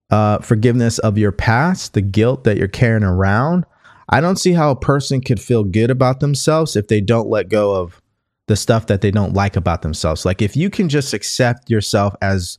[0.09, 3.65] uh, forgiveness of your past, the guilt that you're carrying around.
[4.09, 7.49] I don't see how a person could feel good about themselves if they don't let
[7.49, 8.01] go of
[8.47, 10.25] the stuff that they don't like about themselves.
[10.25, 12.57] Like if you can just accept yourself as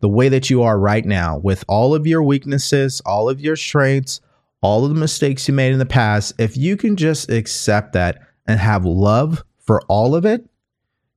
[0.00, 3.56] the way that you are right now with all of your weaknesses, all of your
[3.56, 4.20] strengths,
[4.62, 8.20] all of the mistakes you made in the past, if you can just accept that
[8.46, 10.48] and have love for all of it,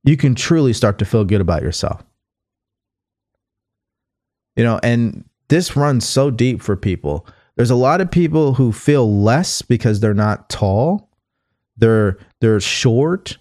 [0.04, 2.02] you can truly start to feel good about yourself.
[4.56, 7.26] You know, and this runs so deep for people.
[7.56, 11.10] There's a lot of people who feel less because they're not tall,
[11.76, 13.36] they're they're short,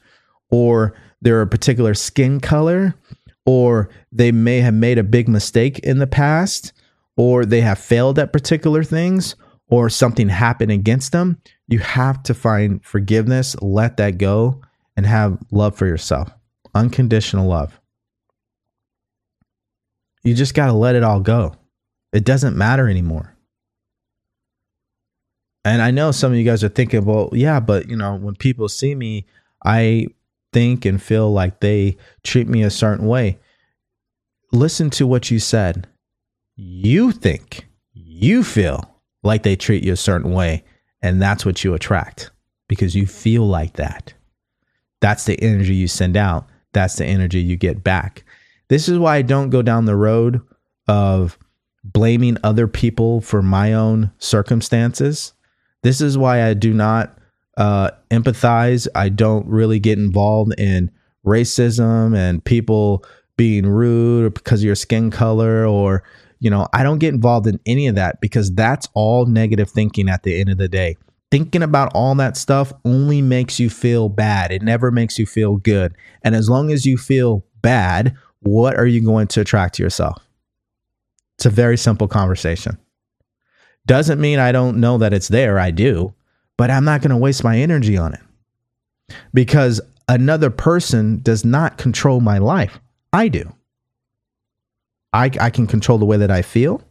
[0.49, 2.95] or they're a particular skin color,
[3.45, 6.73] or they may have made a big mistake in the past,
[7.15, 9.35] or they have failed at particular things,
[9.69, 11.41] or something happened against them.
[11.67, 14.61] You have to find forgiveness, let that go,
[14.97, 16.31] and have love for yourself.
[16.73, 17.79] Unconditional love.
[20.23, 21.55] You just got to let it all go.
[22.11, 23.35] It doesn't matter anymore.
[25.63, 28.35] And I know some of you guys are thinking, well, yeah, but you know, when
[28.35, 29.27] people see me,
[29.63, 30.07] I
[30.51, 33.37] think and feel like they treat me a certain way.
[34.51, 35.87] Listen to what you said.
[36.55, 38.88] You think, you feel
[39.23, 40.63] like they treat you a certain way,
[41.01, 42.31] and that's what you attract
[42.67, 44.13] because you feel like that.
[45.01, 48.23] That's the energy you send out, that's the energy you get back.
[48.69, 50.41] This is why I don't go down the road
[50.87, 51.37] of
[51.83, 55.33] blaming other people for my own circumstances.
[55.81, 57.17] This is why I do not
[57.57, 58.87] uh, empathize.
[58.95, 60.91] I don't really get involved in
[61.25, 63.03] racism and people
[63.37, 66.03] being rude because of your skin color or
[66.39, 70.09] you know i don't get involved in any of that because that's all negative thinking
[70.09, 70.97] at the end of the day.
[71.31, 74.51] Thinking about all that stuff only makes you feel bad.
[74.51, 75.93] It never makes you feel good.
[76.23, 80.23] And as long as you feel bad what are you going to attract to yourself?
[81.35, 82.77] It's a very simple conversation.
[83.85, 86.13] Doesn't mean i don't know that it's there i do
[86.59, 88.19] but I'm not going to waste my energy on it.
[89.33, 89.79] Because
[90.09, 92.81] another person does not control my life.
[93.13, 93.49] I do.
[95.13, 96.81] I, I can control the way that I feel.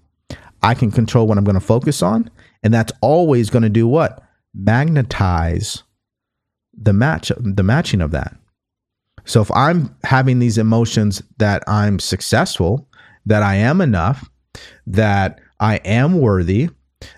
[0.62, 2.30] I can control what I'm going to focus on.
[2.62, 4.22] And that's always going to do what?
[4.54, 5.82] Magnetize
[6.76, 8.34] the match, the matching of that.
[9.24, 12.88] So if I'm having these emotions that I'm successful,
[13.26, 14.28] that I am enough,
[14.86, 16.70] that I am worthy,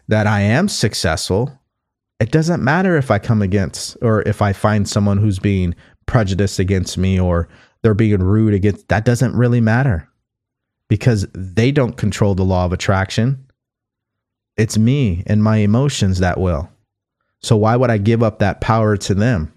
[0.09, 1.57] that I am successful,
[2.19, 5.75] it doesn't matter if I come against or if I find someone who's being
[6.07, 7.49] prejudiced against me or
[7.83, 10.10] they're being rude against that doesn't really matter
[10.91, 13.47] because they don't control the law of attraction.
[14.57, 16.69] It's me and my emotions that will.
[17.39, 19.55] So why would I give up that power to them?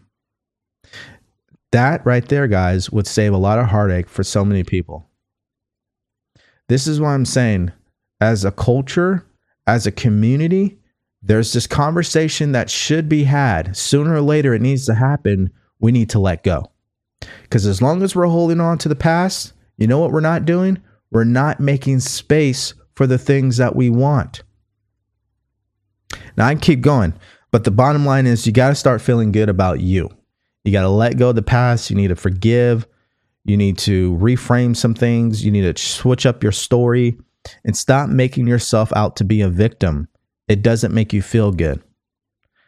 [1.72, 5.10] That right there, guys, would save a lot of heartache for so many people.
[6.70, 7.72] This is why I'm saying,
[8.22, 9.26] as a culture,
[9.66, 10.78] as a community,
[11.24, 13.76] there's this conversation that should be had.
[13.76, 15.50] Sooner or later, it needs to happen.
[15.80, 16.72] We need to let go.
[17.42, 20.46] Because as long as we're holding on to the past, you know what we're not
[20.46, 20.80] doing?
[21.14, 24.44] We're not making space for the things that we want.
[26.36, 27.14] Now, I can keep going,
[27.52, 30.10] but the bottom line is you got to start feeling good about you.
[30.64, 31.90] You got to let go of the past.
[31.90, 32.88] You need to forgive.
[33.46, 35.46] You need to reframe some things.
[35.46, 37.18] You need to switch up your story
[37.64, 40.08] and stop making yourself out to be a victim
[40.48, 41.82] it doesn't make you feel good.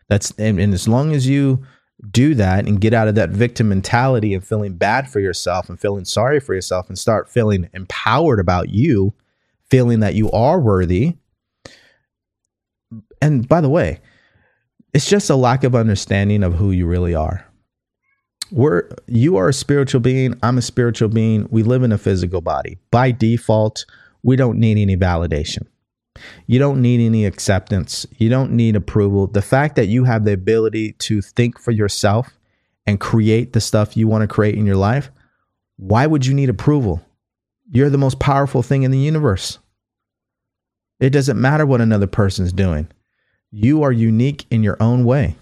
[0.07, 1.63] That's and, and as long as you
[2.11, 5.79] do that and get out of that victim mentality and feeling bad for yourself and
[5.79, 9.13] feeling sorry for yourself and start feeling empowered about you,
[9.69, 11.15] feeling that you are worthy.
[13.21, 14.01] And by the way,
[14.93, 17.45] it's just a lack of understanding of who you really are.
[18.51, 21.47] We're you are a spiritual being, I'm a spiritual being.
[21.49, 22.77] We live in a physical body.
[22.91, 23.85] By default,
[24.21, 25.67] we don't need any validation.
[26.47, 28.05] You don't need any acceptance.
[28.17, 29.27] You don't need approval.
[29.27, 32.37] The fact that you have the ability to think for yourself
[32.85, 35.11] and create the stuff you want to create in your life,
[35.77, 37.01] why would you need approval?
[37.69, 39.59] You're the most powerful thing in the universe.
[40.99, 42.87] It doesn't matter what another person's doing.
[43.51, 45.35] You are unique in your own way.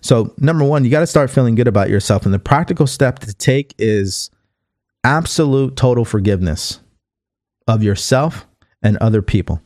[0.00, 2.24] So, number one, you got to start feeling good about yourself.
[2.24, 4.30] And the practical step to take is
[5.04, 6.80] absolute total forgiveness
[7.66, 8.46] of yourself
[8.82, 9.60] and other people.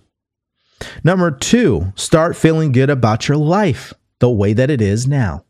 [1.03, 5.45] Number two, start feeling good about your life the way that it is now.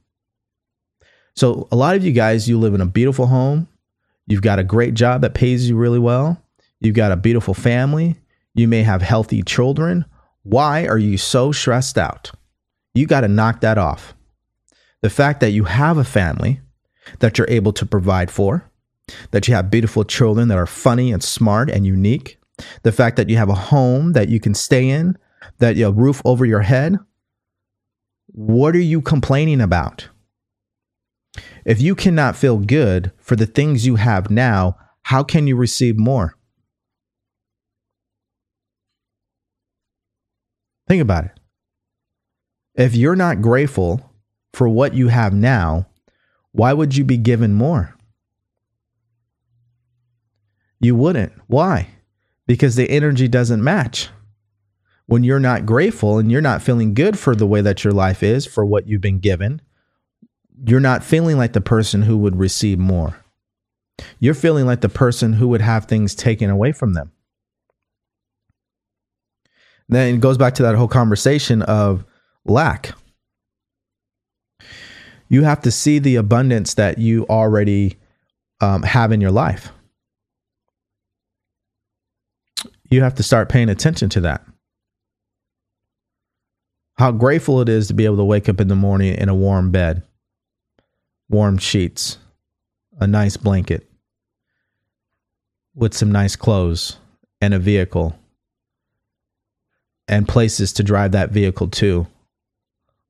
[1.37, 3.69] So, a lot of you guys, you live in a beautiful home.
[4.27, 6.41] You've got a great job that pays you really well.
[6.81, 8.17] You've got a beautiful family.
[8.55, 10.05] You may have healthy children.
[10.43, 12.31] Why are you so stressed out?
[12.95, 14.15] You got to knock that off.
[15.03, 16.61] The fact that you have a family
[17.19, 18.71] that you're able to provide for,
[19.33, 22.39] that you have beautiful children that are funny and smart and unique,
[22.82, 25.18] the fact that you have a home that you can stay in,
[25.59, 26.98] that you have a roof over your head.
[28.26, 30.09] What are you complaining about?
[31.64, 35.98] If you cannot feel good for the things you have now, how can you receive
[35.98, 36.36] more?
[40.86, 41.32] Think about it.
[42.74, 44.12] If you're not grateful
[44.52, 45.86] for what you have now,
[46.52, 47.96] why would you be given more?
[50.80, 51.32] You wouldn't.
[51.46, 51.93] Why?
[52.47, 54.09] Because the energy doesn't match.
[55.07, 58.22] When you're not grateful and you're not feeling good for the way that your life
[58.22, 59.61] is, for what you've been given,
[60.66, 63.16] you're not feeling like the person who would receive more.
[64.18, 67.12] You're feeling like the person who would have things taken away from them.
[69.88, 72.05] Then it goes back to that whole conversation of
[72.45, 72.92] lack.
[75.28, 77.97] You have to see the abundance that you already
[78.61, 79.70] um, have in your life.
[82.95, 84.47] You have to start paying attention to that.
[86.97, 89.34] How grateful it is to be able to wake up in the morning in a
[89.34, 90.05] warm bed,
[91.28, 92.18] warm sheets,
[93.01, 93.90] a nice blanket,
[95.74, 96.99] with some nice clothes
[97.40, 98.16] and a vehicle
[100.07, 102.07] and places to drive that vehicle to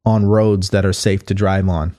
[0.06, 1.94] on roads that are safe to drive on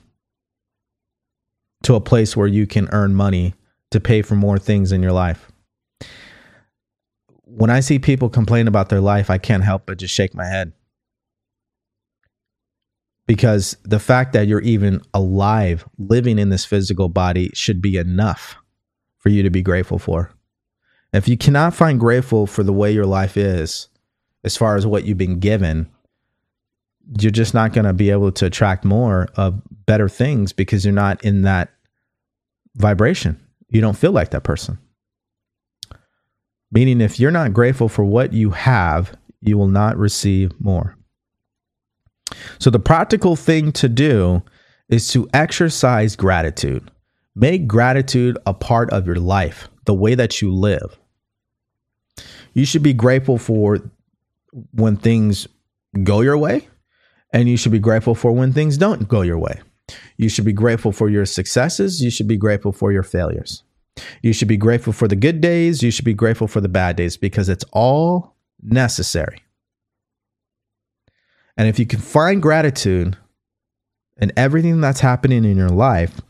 [1.84, 3.54] to a place where you can earn money
[3.92, 5.52] to pay for more things in your life.
[7.56, 10.44] When I see people complain about their life, I can't help but just shake my
[10.44, 10.74] head.
[13.26, 18.56] Because the fact that you're even alive, living in this physical body, should be enough
[19.16, 20.30] for you to be grateful for.
[21.14, 23.88] If you cannot find grateful for the way your life is,
[24.44, 25.88] as far as what you've been given,
[27.18, 30.92] you're just not going to be able to attract more of better things because you're
[30.92, 31.70] not in that
[32.74, 33.40] vibration.
[33.70, 34.78] You don't feel like that person.
[36.72, 40.96] Meaning, if you're not grateful for what you have, you will not receive more.
[42.58, 44.42] So, the practical thing to do
[44.88, 46.90] is to exercise gratitude.
[47.34, 50.98] Make gratitude a part of your life, the way that you live.
[52.54, 53.78] You should be grateful for
[54.72, 55.46] when things
[56.02, 56.68] go your way,
[57.32, 59.60] and you should be grateful for when things don't go your way.
[60.16, 62.02] You should be grateful for your successes.
[62.02, 63.62] You should be grateful for your failures.
[64.22, 65.82] You should be grateful for the good days.
[65.82, 69.42] You should be grateful for the bad days because it's all necessary.
[71.56, 73.16] And if you can find gratitude
[74.18, 76.20] in everything that's happening in your life,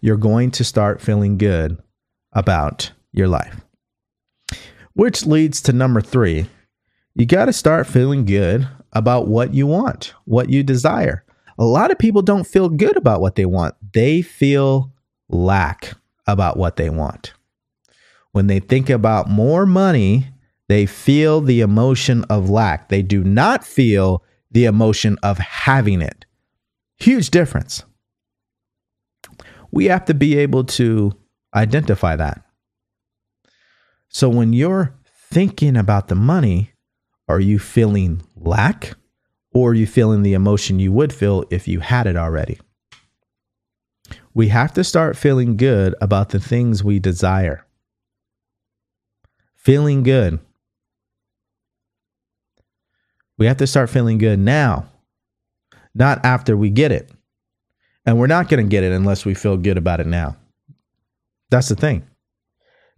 [0.00, 1.78] you're going to start feeling good
[2.32, 3.60] about your life.
[4.94, 6.46] Which leads to number three
[7.14, 11.24] you got to start feeling good about what you want, what you desire.
[11.58, 14.92] A lot of people don't feel good about what they want, they feel
[15.28, 15.94] lack
[16.32, 17.32] about what they want.
[18.32, 20.28] When they think about more money,
[20.68, 22.88] they feel the emotion of lack.
[22.88, 26.24] They do not feel the emotion of having it.
[26.98, 27.84] Huge difference.
[29.72, 31.12] We have to be able to
[31.54, 32.42] identify that.
[34.08, 34.94] So when you're
[35.30, 36.72] thinking about the money,
[37.28, 38.94] are you feeling lack
[39.52, 42.58] or are you feeling the emotion you would feel if you had it already?
[44.34, 47.66] We have to start feeling good about the things we desire.
[49.56, 50.38] Feeling good.
[53.38, 54.88] We have to start feeling good now,
[55.94, 57.10] not after we get it.
[58.06, 60.36] And we're not going to get it unless we feel good about it now.
[61.50, 62.06] That's the thing.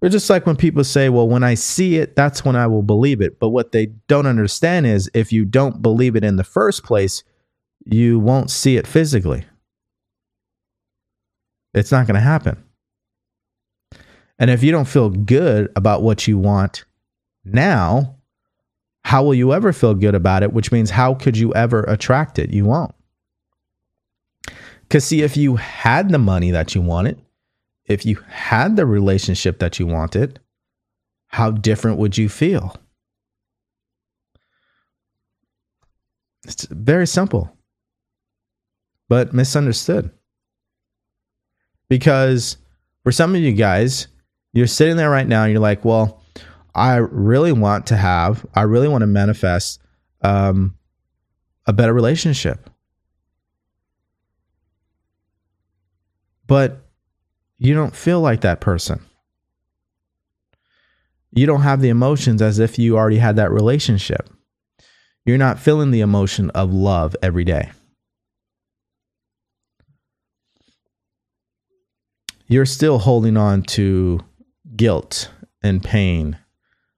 [0.03, 2.83] It's just like when people say, well, when I see it, that's when I will
[2.83, 3.39] believe it.
[3.39, 7.23] But what they don't understand is if you don't believe it in the first place,
[7.85, 9.45] you won't see it physically.
[11.75, 12.63] It's not going to happen.
[14.39, 16.85] And if you don't feel good about what you want
[17.45, 18.17] now,
[19.05, 20.53] how will you ever feel good about it?
[20.53, 22.51] Which means, how could you ever attract it?
[22.51, 22.95] You won't.
[24.83, 27.21] Because, see, if you had the money that you wanted,
[27.87, 30.39] if you had the relationship that you wanted,
[31.29, 32.77] how different would you feel?
[36.45, 37.57] It's very simple,
[39.09, 40.11] but misunderstood.
[41.93, 42.57] Because
[43.03, 44.09] for some of you guys,
[44.55, 46.23] you're sitting there right now and you're like, well,
[46.75, 49.79] I really want to have, I really want to manifest
[50.23, 50.75] um,
[51.67, 52.71] a better relationship.
[56.53, 56.85] but
[57.57, 59.01] you don't feel like that person.
[61.31, 64.29] You don't have the emotions as if you already had that relationship.
[65.25, 67.71] You're not feeling the emotion of love every day.
[72.53, 74.21] You're still holding on to
[74.77, 75.31] guilt
[75.63, 76.37] and pain.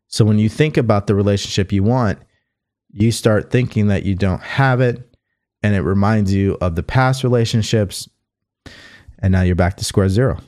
[0.09, 2.19] So when you think about the relationship you want,
[2.91, 5.17] you start thinking that you don't have it
[5.63, 8.09] and it reminds you of the past relationships
[9.21, 10.41] and now you're back to square zero.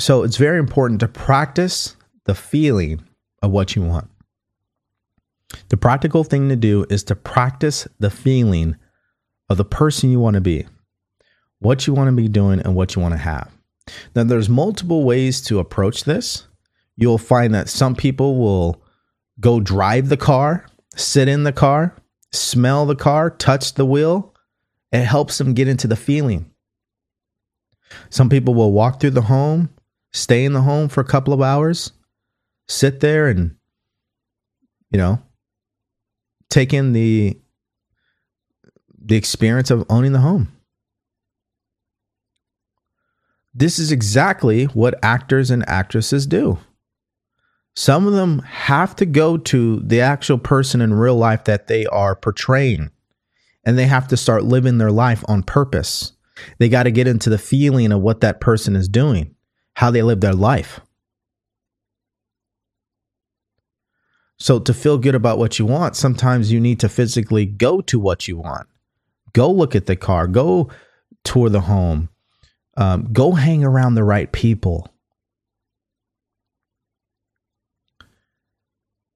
[0.00, 1.94] So it's very important to practice
[2.24, 3.04] the feeling
[3.42, 4.10] of what you want.
[5.68, 8.76] The practical thing to do is to practice the feeling
[9.48, 10.66] of the person you want to be,
[11.58, 13.50] what you want to be doing, and what you want to have.
[14.14, 16.46] Now, there's multiple ways to approach this.
[16.96, 18.82] You'll find that some people will
[19.40, 21.96] go drive the car, sit in the car,
[22.32, 24.34] smell the car, touch the wheel.
[24.92, 26.50] It helps them get into the feeling.
[28.10, 29.70] Some people will walk through the home,
[30.12, 31.92] stay in the home for a couple of hours,
[32.66, 33.56] sit there and,
[34.90, 35.22] you know,
[36.50, 37.38] take in the
[39.00, 40.52] the experience of owning the home.
[43.54, 46.58] This is exactly what actors and actresses do.
[47.74, 51.86] Some of them have to go to the actual person in real life that they
[51.86, 52.90] are portraying,
[53.64, 56.12] and they have to start living their life on purpose.
[56.58, 59.34] They got to get into the feeling of what that person is doing,
[59.74, 60.80] how they live their life.
[64.40, 67.98] So, to feel good about what you want, sometimes you need to physically go to
[67.98, 68.68] what you want.
[69.32, 70.70] Go look at the car, go
[71.24, 72.08] tour the home,
[72.76, 74.88] um, go hang around the right people.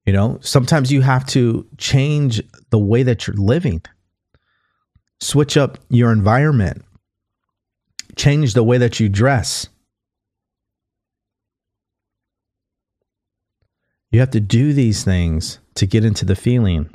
[0.04, 3.82] You know, sometimes you have to change the way that you're living,
[5.20, 6.84] switch up your environment,
[8.16, 9.68] change the way that you dress.
[14.12, 16.90] You have to do these things to get into the feeling.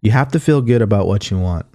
[0.00, 1.66] You have to feel good about what you want.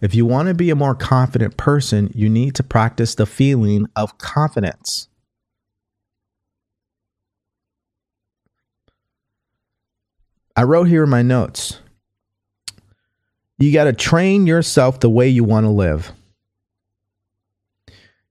[0.00, 3.86] If you want to be a more confident person, you need to practice the feeling
[3.96, 5.08] of confidence.
[10.56, 11.80] I wrote here in my notes
[13.58, 16.12] you got to train yourself the way you want to live.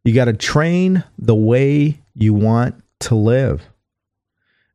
[0.05, 3.67] You got to train the way you want to live.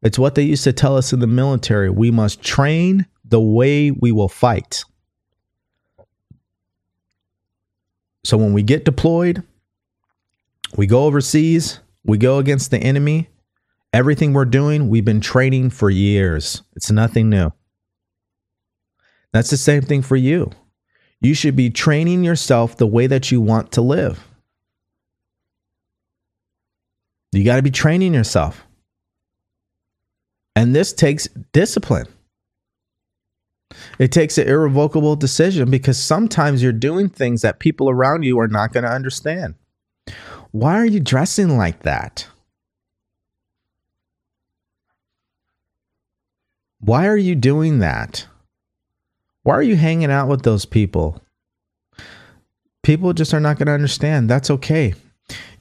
[0.02, 1.88] It's what they used to tell us in the military.
[1.88, 4.84] We must train the way we will fight.
[8.24, 9.42] So when we get deployed,
[10.76, 13.28] we go overseas, we go against the enemy.
[13.92, 16.62] Everything we're doing, we've been training for years.
[16.74, 17.52] It's nothing new.
[19.32, 20.50] That's the same thing for you.
[21.20, 24.26] You should be training yourself the way that you want to live.
[27.32, 28.66] You got to be training yourself.
[30.54, 32.06] And this takes discipline.
[33.98, 38.48] It takes an irrevocable decision because sometimes you're doing things that people around you are
[38.48, 39.54] not going to understand.
[40.50, 42.26] Why are you dressing like that?
[46.80, 48.26] Why are you doing that?
[49.44, 51.22] Why are you hanging out with those people?
[52.82, 54.28] People just are not going to understand.
[54.28, 54.94] That's okay.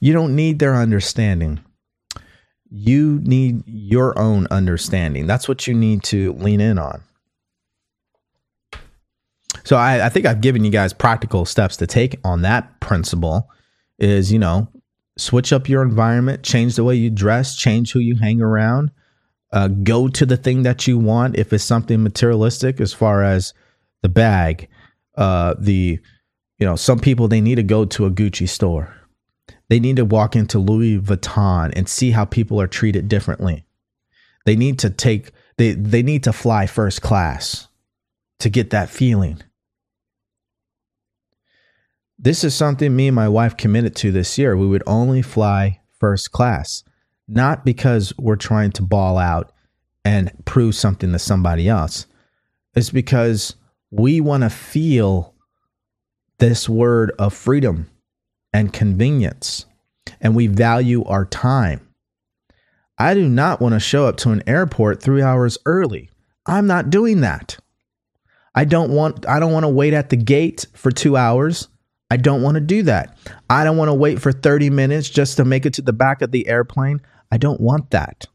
[0.00, 1.60] You don't need their understanding.
[2.74, 5.26] You need your own understanding.
[5.26, 7.02] That's what you need to lean in on.
[9.64, 13.50] So I, I think I've given you guys practical steps to take on that principle
[13.98, 14.68] is, you know,
[15.18, 18.90] switch up your environment, change the way you dress, change who you hang around,
[19.52, 21.36] uh, go to the thing that you want.
[21.36, 23.52] If it's something materialistic, as far as
[24.00, 24.68] the bag,
[25.16, 26.00] uh, the,
[26.58, 28.96] you know, some people, they need to go to a Gucci store.
[29.68, 33.64] They need to walk into Louis Vuitton and see how people are treated differently.
[34.44, 37.68] They need to take, they, they need to fly first class
[38.40, 39.42] to get that feeling.
[42.18, 44.56] This is something me and my wife committed to this year.
[44.56, 46.84] We would only fly first class,
[47.26, 49.52] not because we're trying to ball out
[50.04, 52.06] and prove something to somebody else.
[52.74, 53.56] It's because
[53.90, 55.34] we want to feel
[56.38, 57.88] this word of freedom
[58.52, 59.66] and convenience,
[60.20, 61.86] and we value our time.
[62.98, 66.10] I do not want to show up to an airport three hours early.
[66.46, 67.58] I'm not doing that.
[68.54, 71.68] I don't want I don't want to wait at the gate for two hours.
[72.10, 73.16] I don't want to do that.
[73.48, 76.20] I don't want to wait for 30 minutes just to make it to the back
[76.20, 77.00] of the airplane.
[77.30, 78.26] I don't want that.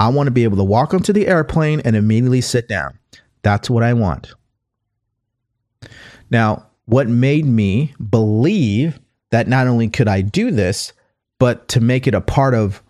[0.00, 2.98] I want to be able to walk onto the airplane and immediately sit down.
[3.42, 4.34] That's what I want.
[6.30, 8.98] Now, what made me believe
[9.30, 10.92] that not only could I do this,
[11.38, 12.82] but to make it a part of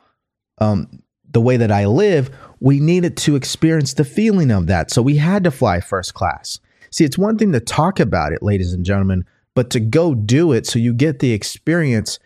[0.58, 2.30] um, the way that I live,
[2.60, 4.90] we needed to experience the feeling of that.
[4.90, 6.60] So we had to fly first class.
[6.90, 9.24] See, it's one thing to talk about it, ladies and gentlemen,
[9.54, 12.18] but to go do it so you get the experience,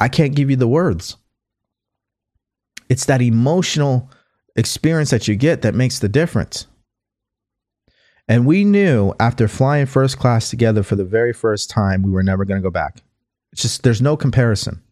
[0.00, 1.16] I can't give you the words.
[2.88, 4.10] It's that emotional
[4.56, 6.66] experience that you get that makes the difference.
[8.26, 12.22] And we knew after flying first class together for the very first time, we were
[12.22, 13.02] never going to go back.
[13.52, 14.82] It's just, there's no comparison.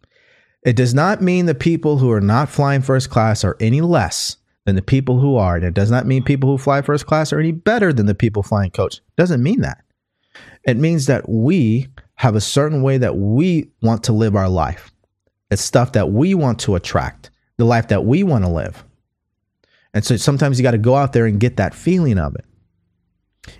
[0.62, 4.36] It does not mean the people who are not flying first class are any less
[4.64, 5.56] than the people who are.
[5.56, 8.14] And it does not mean people who fly first class are any better than the
[8.14, 8.96] people flying coach.
[8.96, 9.82] It doesn't mean that.
[10.64, 14.92] It means that we have a certain way that we want to live our life.
[15.50, 18.84] It's stuff that we want to attract, the life that we want to live.
[19.94, 22.44] And so sometimes you got to go out there and get that feeling of it.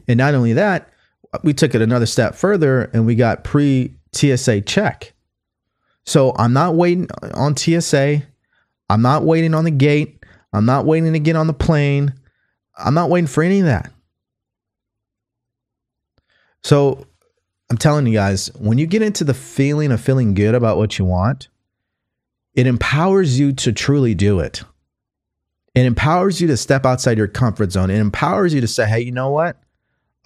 [0.06, 0.90] And not only that,
[1.42, 5.14] we took it another step further and we got pre TSA check.
[6.04, 8.22] So I'm not waiting on TSA.
[8.88, 10.24] I'm not waiting on the gate.
[10.52, 12.14] I'm not waiting to get on the plane.
[12.78, 13.92] I'm not waiting for any of that.
[16.62, 17.06] So
[17.70, 20.98] I'm telling you guys, when you get into the feeling of feeling good about what
[20.98, 21.48] you want,
[22.54, 24.62] it empowers you to truly do it.
[25.74, 27.90] It empowers you to step outside your comfort zone.
[27.90, 29.60] It empowers you to say, hey, you know what?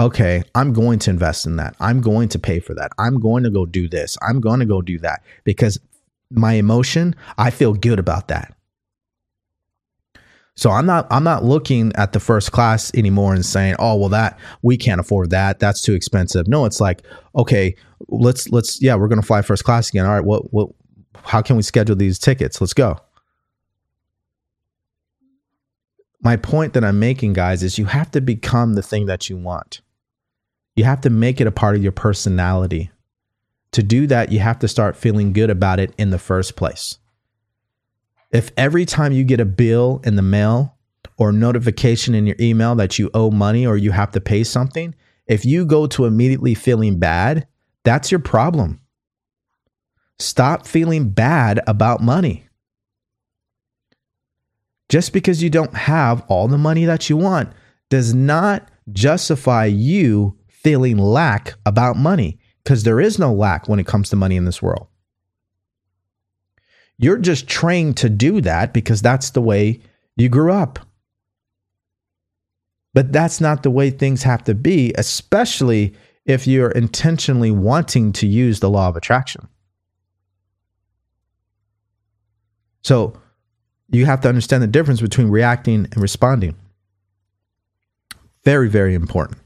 [0.01, 1.77] Okay, I'm going to invest in that.
[1.79, 2.91] I'm going to pay for that.
[2.99, 4.19] I'm going to go do this.
[4.23, 5.79] I'm going to go do that because
[6.31, 8.55] my emotion, I feel good about that.
[10.55, 14.11] So I'm not I'm not looking at the first class anymore and saying, "Oh, well
[14.11, 15.59] that we can't afford that.
[15.59, 17.03] That's too expensive." No, it's like,
[17.35, 17.75] "Okay,
[18.09, 20.05] let's let's yeah, we're going to fly first class again.
[20.05, 20.69] All right, what what
[21.25, 22.61] how can we schedule these tickets?
[22.61, 22.99] Let's go."
[26.23, 29.37] My point that I'm making, guys, is you have to become the thing that you
[29.37, 29.81] want.
[30.77, 32.91] You have to make it a part of your personality.
[33.73, 36.99] To do that, you have to start feeling good about it in the first place.
[38.31, 40.77] If every time you get a bill in the mail
[41.19, 44.95] or notification in your email that you owe money or you have to pay something,
[45.27, 47.47] if you go to immediately feeling bad,
[47.85, 48.81] that's your problem.
[50.19, 52.47] Stop feeling bad about money.
[54.93, 57.51] Just because you don't have all the money that you want
[57.89, 63.87] does not justify you feeling lack about money because there is no lack when it
[63.87, 64.89] comes to money in this world.
[66.99, 69.81] You're just trained to do that because that's the way
[70.19, 70.79] you grew up.
[72.93, 75.95] But that's not the way things have to be, especially
[76.27, 79.49] if you're intentionally wanting to use the law of attraction.
[82.83, 83.22] So
[83.93, 86.57] you have to understand the difference between reacting and responding.
[88.45, 89.39] Very, very important.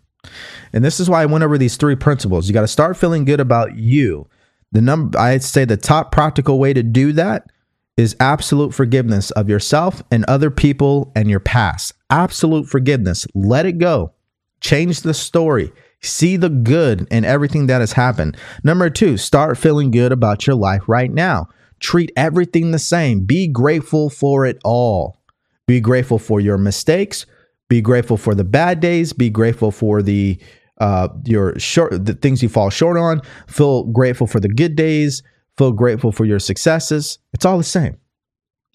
[0.73, 2.49] And this is why I went over these three principles.
[2.49, 4.29] You got to start feeling good about you.
[4.73, 7.51] The number I'd say the top practical way to do that
[7.97, 11.93] is absolute forgiveness of yourself and other people and your past.
[12.11, 13.27] Absolute forgiveness.
[13.35, 14.13] Let it go.
[14.61, 15.73] Change the story.
[16.03, 18.37] See the good in everything that has happened.
[18.63, 21.49] Number two, start feeling good about your life right now.
[21.81, 23.21] Treat everything the same.
[23.25, 25.21] Be grateful for it all.
[25.67, 27.27] Be grateful for your mistakes.
[27.69, 29.13] Be grateful for the bad days.
[29.13, 30.39] Be grateful for the
[30.79, 33.21] uh, your short the things you fall short on.
[33.47, 35.23] Feel grateful for the good days.
[35.59, 37.19] Feel grateful for your successes.
[37.33, 37.97] It's all the same.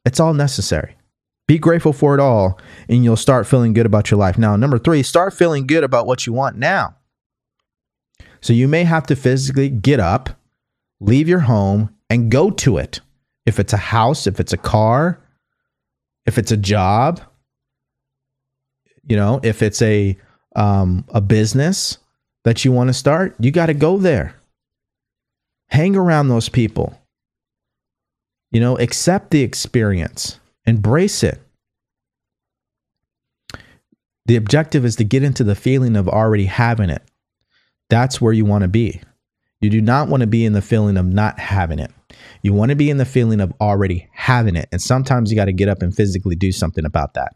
[0.04, 0.96] It's all necessary.
[1.48, 4.38] Be grateful for it all, and you'll start feeling good about your life.
[4.38, 6.96] Now, number three, start feeling good about what you want now.
[8.42, 10.30] So you may have to physically get up,
[11.00, 13.00] leave your home, and go to it.
[13.46, 15.24] If it's a house, if it's a car,
[16.26, 17.22] if it's a job,
[19.08, 20.18] you know, if it's a
[20.58, 21.98] um, a business
[22.44, 24.36] that you want to start, you got to go there.
[25.70, 27.00] Hang around those people.
[28.52, 31.40] You know, accept the experience, embrace it.
[34.26, 37.04] The objective is to get into the feeling of already having it.
[37.90, 39.02] That's where you want to be.
[39.62, 41.92] You do not want to be in the feeling of not having it.
[42.42, 44.68] You want to be in the feeling of already having it.
[44.72, 47.34] And sometimes you got to get up and physically do something about that.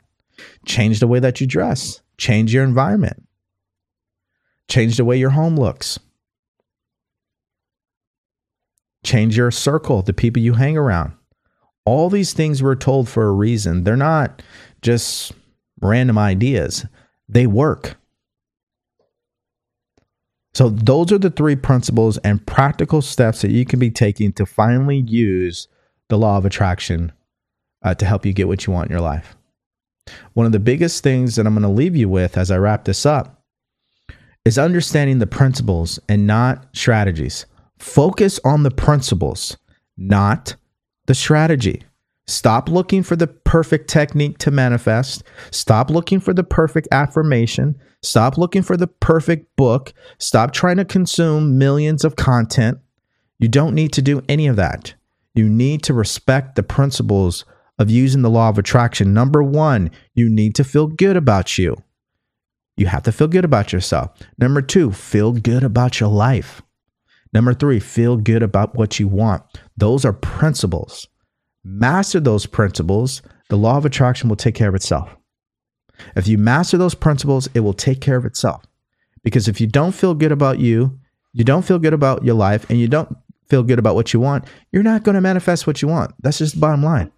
[0.65, 3.23] Change the way that you dress, change your environment,
[4.67, 5.99] change the way your home looks,
[9.05, 11.13] change your circle, the people you hang around.
[11.85, 13.83] All these things were told for a reason.
[13.83, 14.41] They're not
[14.81, 15.31] just
[15.79, 16.85] random ideas,
[17.29, 17.95] they work.
[20.55, 24.45] So, those are the three principles and practical steps that you can be taking to
[24.45, 25.67] finally use
[26.07, 27.11] the law of attraction
[27.83, 29.35] uh, to help you get what you want in your life.
[30.33, 32.85] one of the biggest things that I'm going to leave you with as I wrap
[32.85, 33.43] this up
[34.45, 37.45] is understanding the principles and not strategies.
[37.79, 39.57] Focus on the principles,
[39.97, 40.55] not
[41.07, 41.83] the strategy.
[42.27, 45.23] Stop looking for the perfect technique to manifest.
[45.51, 47.75] Stop looking for the perfect affirmation.
[48.01, 49.93] Stop looking for the perfect book.
[50.17, 52.79] Stop trying to consume millions of content.
[53.37, 54.95] You don't need to do any of that.
[55.33, 57.45] You need to respect the principles
[57.77, 59.13] of using the law of attraction.
[59.13, 61.75] Number one, you need to feel good about you.
[62.77, 64.11] You have to feel good about yourself.
[64.37, 66.61] Number two, feel good about your life.
[67.33, 69.43] Number three, feel good about what you want.
[69.77, 71.07] Those are principles.
[71.67, 75.09] Master those principles, the law of attraction will take care of itself.
[76.15, 78.63] If you master those principles, it will take care of itself.
[79.23, 80.99] Because if you don't feel good about you,
[81.33, 84.19] you don't feel good about your life, and you don't feel good about what you
[84.19, 86.13] want, you're not going to manifest what you want.
[86.21, 87.11] That's just the bottom line.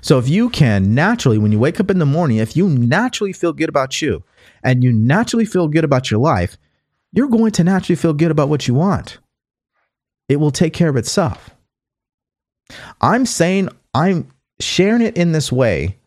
[0.00, 3.32] So if you can naturally, when you wake up in the morning, if you naturally
[3.32, 4.24] feel good about you
[4.64, 6.56] and you naturally feel good about your life,
[7.12, 9.18] you're going to naturally feel good about what you want.
[10.28, 11.50] It will take care of itself.
[13.00, 15.98] I'm saying, I'm sharing it in this way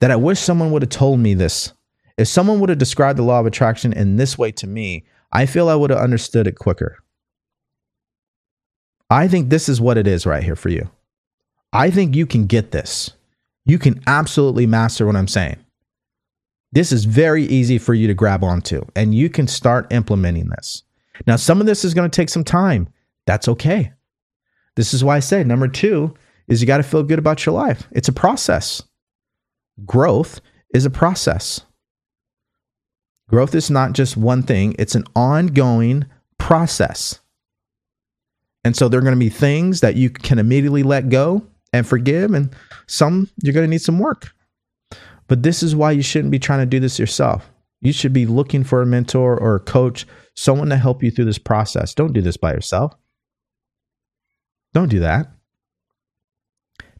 [0.00, 1.72] that I wish someone would have told me this.
[2.16, 5.46] If someone would have described the law of attraction in this way to me, I
[5.46, 6.98] feel I would have understood it quicker.
[9.10, 10.90] I think this is what it is right here for you.
[11.72, 13.10] I think you can get this.
[13.64, 15.56] You can absolutely master what I'm saying.
[16.72, 20.82] This is very easy for you to grab onto, and you can start implementing this.
[21.26, 22.88] Now, some of this is going to take some time.
[23.26, 23.92] That's okay.
[24.78, 26.14] This is why I say number two
[26.46, 27.88] is you got to feel good about your life.
[27.90, 28.80] It's a process.
[29.84, 30.40] Growth
[30.72, 31.62] is a process.
[33.28, 36.06] Growth is not just one thing, it's an ongoing
[36.38, 37.18] process.
[38.62, 41.84] And so there are going to be things that you can immediately let go and
[41.84, 42.54] forgive, and
[42.86, 44.30] some you're going to need some work.
[45.26, 47.50] But this is why you shouldn't be trying to do this yourself.
[47.80, 50.06] You should be looking for a mentor or a coach,
[50.36, 51.94] someone to help you through this process.
[51.94, 52.94] Don't do this by yourself.
[54.74, 55.30] Don't do that.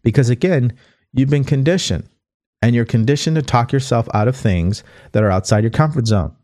[0.02, 0.76] Because again,
[1.12, 2.08] you've been conditioned
[2.62, 6.34] and you're conditioned to talk yourself out of things that are outside your comfort zone.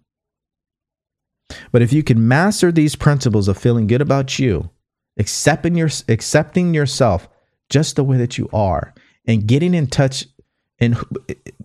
[1.72, 4.70] But if you can master these principles of feeling good about you,
[5.18, 7.28] accepting your accepting yourself
[7.70, 8.94] just the way that you are
[9.26, 10.26] and getting in touch
[10.78, 10.96] and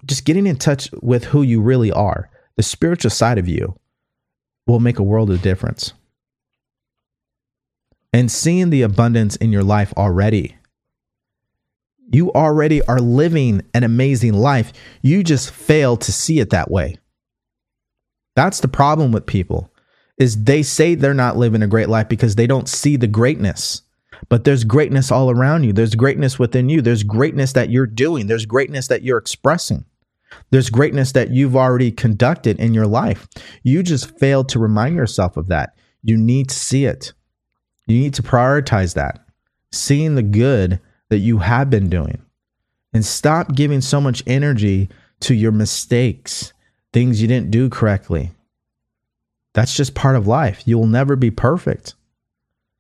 [0.05, 3.78] just getting in touch with who you really are, the spiritual side of you
[4.68, 5.93] will make a world of difference.
[8.12, 10.55] And seeing the abundance in your life already.
[12.12, 14.74] You already are living an amazing life.
[15.01, 16.97] You just fail to see it that way.
[18.36, 19.72] That's the problem with people
[20.18, 23.84] is they say they're not living a great life because they don't see the greatness.
[24.28, 25.72] But there's greatness all around you.
[25.72, 26.82] There's greatness within you.
[26.82, 28.28] There's greatness that you're doing.
[28.28, 29.86] There's greatness that you're expressing.
[30.51, 33.28] There's greatness that you've already conducted in your life.
[33.64, 35.76] You just fail to remind yourself of that.
[36.03, 37.14] You need to see it.
[37.90, 39.26] You need to prioritize that,
[39.72, 40.80] seeing the good
[41.10, 42.22] that you have been doing.
[42.94, 44.90] And stop giving so much energy
[45.22, 46.54] to your mistakes,
[46.94, 48.32] things you didn't do correctly.
[49.54, 50.62] That's just part of life.
[50.68, 51.96] You will never be perfect.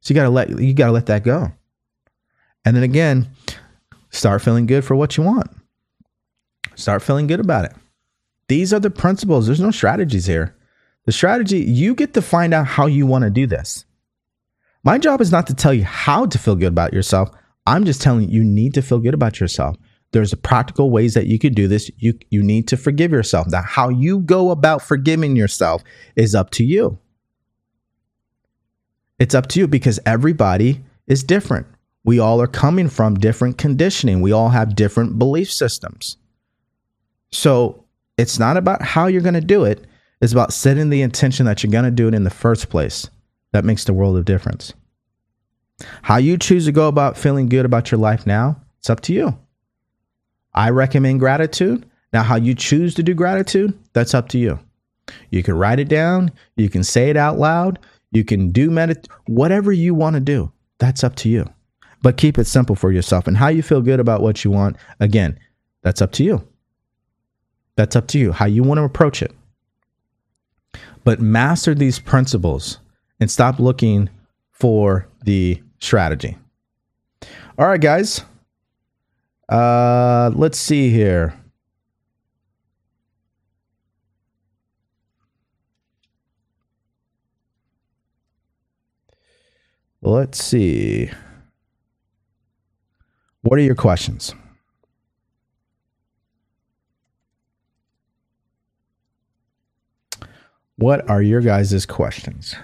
[0.01, 1.51] So you gotta let you gotta let that go.
[2.63, 3.29] And then again,
[4.11, 5.49] start feeling good for what you want.
[6.75, 7.73] Start feeling good about it.
[8.47, 9.47] These are the principles.
[9.47, 10.55] There's no strategies here.
[11.05, 13.85] The strategy, you get to find out how you want to do this.
[14.83, 17.29] My job is not to tell you how to feel good about yourself.
[17.67, 19.75] I'm just telling you, you need to feel good about yourself.
[20.11, 21.91] There's practical ways that you could do this.
[21.97, 23.47] You, you need to forgive yourself.
[23.47, 25.83] Now, how you go about forgiving yourself
[26.15, 26.97] is up to you.
[29.19, 31.67] It's up to you because everybody is different.
[32.05, 34.21] We all are coming from different conditioning.
[34.21, 36.17] We all have different belief systems.
[37.31, 37.83] So
[38.17, 39.85] it's not about how you're going to do it,
[40.21, 43.09] it's about setting the intention that you're going to do it in the first place.
[43.51, 44.73] That makes the world of difference.
[46.01, 49.13] How you choose to go about feeling good about your life now, it's up to
[49.13, 49.37] you.
[50.53, 51.85] I recommend gratitude.
[52.11, 54.59] Now, how you choose to do gratitude, that's up to you.
[55.29, 57.79] You can write it down, you can say it out loud,
[58.11, 60.51] you can do medit whatever you want to do.
[60.79, 61.45] That's up to you.
[62.01, 63.27] But keep it simple for yourself.
[63.27, 65.37] And how you feel good about what you want, again,
[65.83, 66.47] that's up to you.
[67.75, 69.33] That's up to you, how you want to approach it.
[71.03, 72.79] But master these principles
[73.19, 74.09] and stop looking
[74.51, 76.37] for the strategy.
[77.57, 78.21] All right, guys.
[79.49, 81.33] Uh, let's see here.
[90.01, 91.11] Let's see.
[93.41, 94.33] What are your questions?
[100.77, 102.55] What are your guys' questions?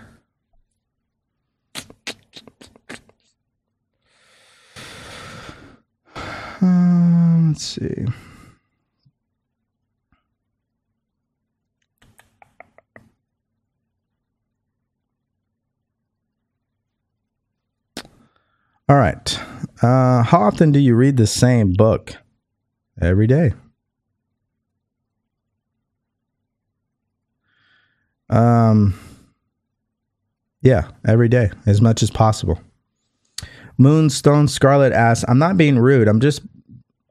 [7.47, 8.05] Let's see.
[18.87, 19.39] All right.
[19.81, 22.15] Uh, how often do you read the same book?
[23.01, 23.53] Every day.
[28.29, 28.97] Um,
[30.61, 32.59] yeah, every day, as much as possible.
[33.77, 36.07] Moonstone Scarlet asks, "I'm not being rude.
[36.07, 36.41] I'm just,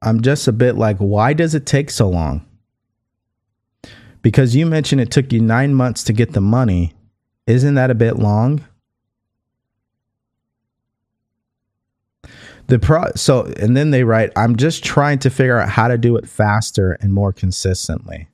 [0.05, 2.46] I'm just a bit like, why does it take so long?
[4.22, 6.94] Because you mentioned it took you nine months to get the money.
[7.46, 8.64] Isn't that a bit long?"
[12.66, 15.98] The pro so and then they write, I'm just trying to figure out how to
[15.98, 18.28] do it faster and more consistently.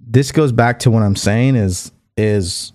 [0.00, 2.72] This goes back to what I'm saying is is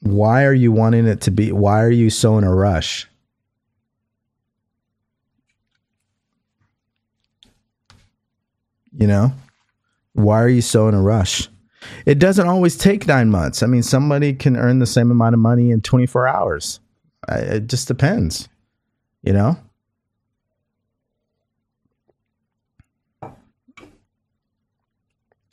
[0.00, 3.06] why are you wanting it to be why are you so in a rush?
[8.92, 9.32] You know?
[10.12, 11.48] Why are you so in a rush?
[12.04, 13.62] It doesn't always take nine months.
[13.62, 16.80] I mean, somebody can earn the same amount of money in 24 hours.
[17.28, 18.48] It just depends,
[19.22, 19.56] you know?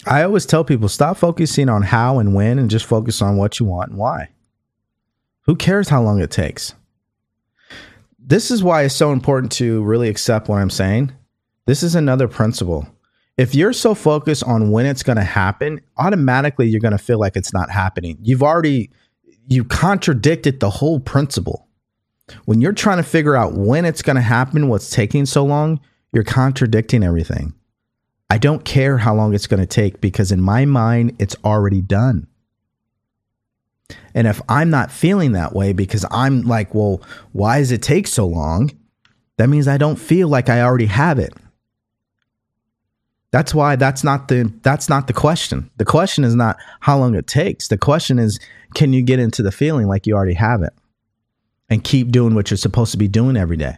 [0.08, 3.60] I always tell people stop focusing on how and when and just focus on what
[3.60, 4.30] you want and why.
[5.46, 6.74] Who cares how long it takes?
[8.20, 11.12] This is why it's so important to really accept what I'm saying.
[11.66, 12.88] This is another principle
[13.38, 17.20] if you're so focused on when it's going to happen, automatically you're going to feel
[17.20, 18.18] like it's not happening.
[18.22, 18.92] You've already
[19.48, 21.68] you contradicted the whole principle.
[22.46, 25.80] When you're trying to figure out when it's going to happen, what's taking so long,
[26.12, 27.54] you're contradicting everything.
[28.30, 31.82] I don't care how long it's going to take because in my mind it's already
[31.82, 32.28] done.
[34.14, 37.02] And if I'm not feeling that way because I'm like, well,
[37.34, 38.72] why does it take so long?
[39.38, 41.34] That means I don't feel like I already have it.
[43.32, 45.70] That's why that's not the that's not the question.
[45.76, 47.68] The question is not how long it takes.
[47.68, 48.40] The question is
[48.74, 50.74] can you get into the feeling like you already have it
[51.70, 53.78] and keep doing what you're supposed to be doing every day.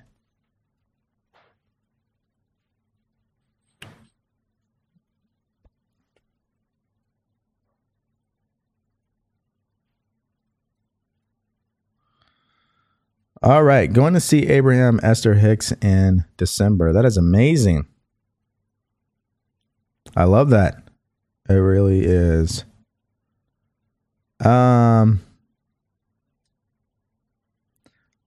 [13.44, 16.92] All right, going to see Abraham Esther Hicks in December.
[16.92, 17.86] That is amazing.
[20.16, 20.84] I love that.
[21.48, 22.66] It really is.
[24.40, 25.22] Um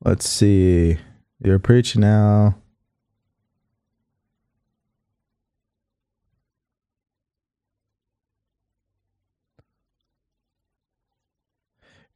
[0.04, 0.98] let's see.
[1.42, 2.56] You're preaching now.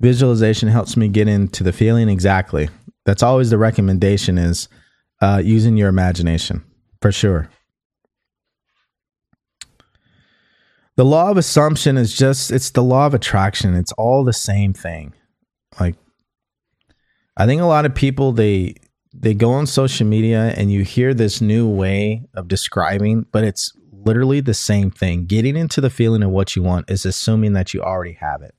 [0.00, 2.68] Visualization helps me get into the feeling exactly.
[3.04, 4.68] That's always the recommendation is
[5.20, 6.64] uh, using your imagination
[7.00, 7.50] for sure.
[10.96, 13.74] the law of assumption is just it's the law of attraction.
[13.74, 15.12] It's all the same thing.
[15.78, 15.96] Like
[17.36, 18.74] i think a lot of people they
[19.12, 23.72] they go on social media and you hear this new way of describing but it's
[23.92, 25.24] literally the same thing.
[25.26, 28.54] Getting into the feeling of what you want is assuming that you already have it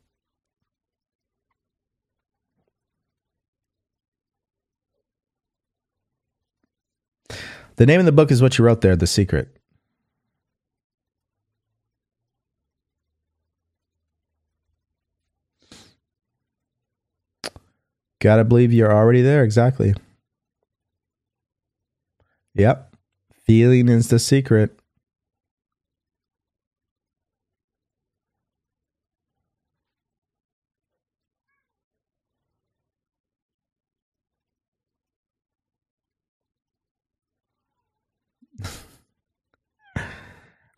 [7.75, 9.55] the name of the book is what you wrote there the secret
[18.25, 19.43] Gotta believe you're already there.
[19.43, 19.93] Exactly.
[22.55, 22.95] Yep.
[23.43, 24.79] Feeling is the secret.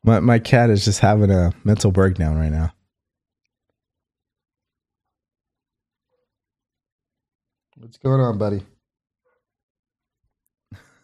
[0.08, 2.74] My my cat is just having a mental breakdown right now.
[7.76, 8.64] What's going on, buddy?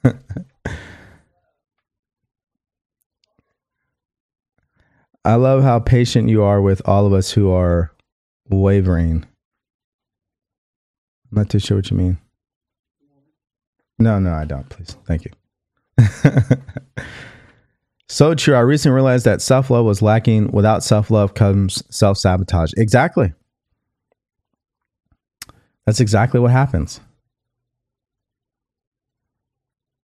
[5.26, 7.92] I love how patient you are with all of us who are
[8.50, 9.26] wavering.
[11.32, 12.18] I'm not too sure what you mean.
[14.00, 14.68] No, no, I don't.
[14.70, 14.98] Please.
[15.06, 15.32] Thank you.
[18.14, 18.54] so true.
[18.54, 20.52] I recently realized that self love was lacking.
[20.52, 22.72] Without self love comes self sabotage.
[22.78, 23.34] Exactly.
[25.88, 27.02] That's exactly what happens.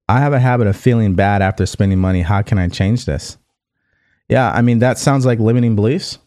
[0.08, 2.22] I have a habit of feeling bad after spending money.
[2.22, 3.36] How can I change this?
[4.30, 6.18] Yeah, I mean that sounds like limiting beliefs.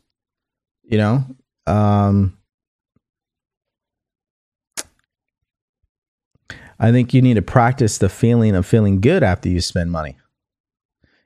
[0.83, 1.25] You know,
[1.65, 2.37] um,
[6.79, 10.17] I think you need to practice the feeling of feeling good after you spend money.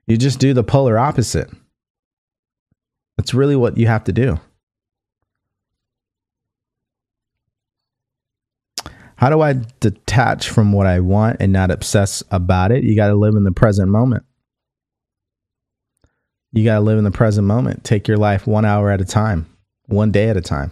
[0.07, 1.49] You just do the polar opposite.
[3.17, 4.39] That's really what you have to do.
[9.17, 12.83] How do I detach from what I want and not obsess about it?
[12.83, 14.25] You got to live in the present moment.
[16.51, 17.83] You got to live in the present moment.
[17.83, 19.47] Take your life one hour at a time,
[19.85, 20.71] one day at a time.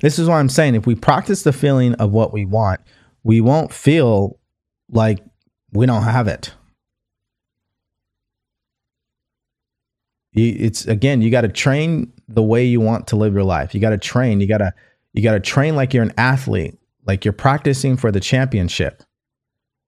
[0.00, 0.74] This is what I'm saying.
[0.74, 2.80] If we practice the feeling of what we want,
[3.22, 4.38] we won't feel
[4.90, 5.20] like
[5.72, 6.52] we don't have it.
[10.34, 13.74] It's again, you got to train the way you want to live your life.
[13.74, 14.40] You got to train.
[14.40, 14.72] You got to
[15.14, 16.78] you got to train like you're an athlete
[17.08, 19.02] like you're practicing for the championship.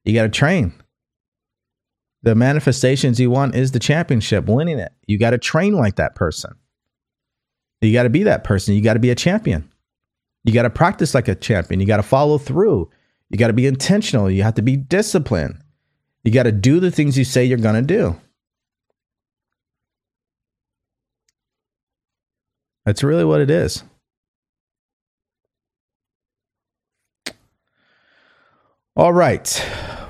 [0.05, 0.73] You got to train.
[2.23, 4.93] The manifestations you want is the championship, winning it.
[5.07, 6.55] You got to train like that person.
[7.83, 8.75] You got to be that person.
[8.75, 9.71] You got to be a champion.
[10.45, 11.81] You got to practice like a champion.
[11.81, 12.91] You got to follow through.
[13.29, 14.31] You got to be intentional.
[14.31, 15.59] You have to be disciplined.
[16.25, 18.19] You got to do the things you say you're going to do.
[22.85, 23.83] That's really what it is.
[28.97, 29.67] All right.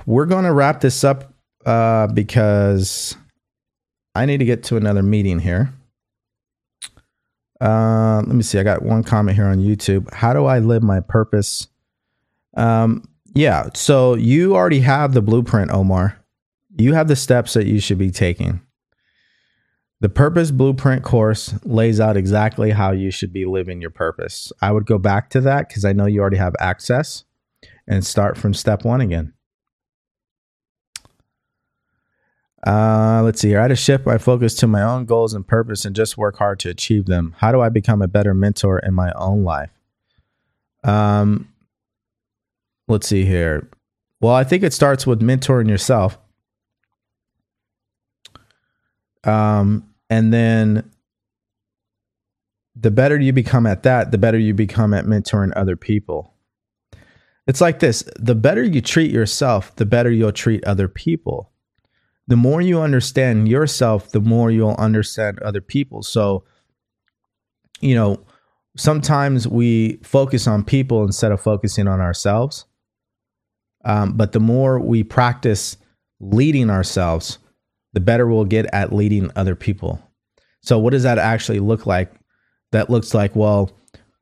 [0.06, 1.32] We're going to wrap this up
[1.66, 3.16] uh, because
[4.14, 5.72] I need to get to another meeting here.
[7.60, 8.58] Uh, let me see.
[8.58, 10.12] I got one comment here on YouTube.
[10.12, 11.68] How do I live my purpose?
[12.56, 13.68] Um, yeah.
[13.74, 16.18] So you already have the blueprint, Omar.
[16.76, 18.60] You have the steps that you should be taking.
[20.00, 24.50] The Purpose Blueprint course lays out exactly how you should be living your purpose.
[24.62, 27.24] I would go back to that because I know you already have access
[27.86, 29.34] and start from step one again.
[32.66, 33.58] Uh, let's see here.
[33.58, 36.38] I had to shift my focus to my own goals and purpose and just work
[36.38, 37.34] hard to achieve them.
[37.38, 39.70] How do I become a better mentor in my own life?
[40.82, 41.52] Um,
[42.88, 43.68] let's see here.
[44.20, 46.18] Well, I think it starts with mentoring yourself.
[49.24, 50.90] Um, and then
[52.74, 56.34] the better you become at that, the better you become at mentoring other people.
[57.46, 61.50] It's like this the better you treat yourself, the better you'll treat other people.
[62.26, 66.02] The more you understand yourself, the more you'll understand other people.
[66.02, 66.44] So,
[67.80, 68.24] you know,
[68.76, 72.66] sometimes we focus on people instead of focusing on ourselves.
[73.84, 75.76] Um, but the more we practice
[76.20, 77.38] leading ourselves,
[77.92, 80.00] the better we'll get at leading other people.
[80.62, 82.12] So, what does that actually look like?
[82.72, 83.72] That looks like, well,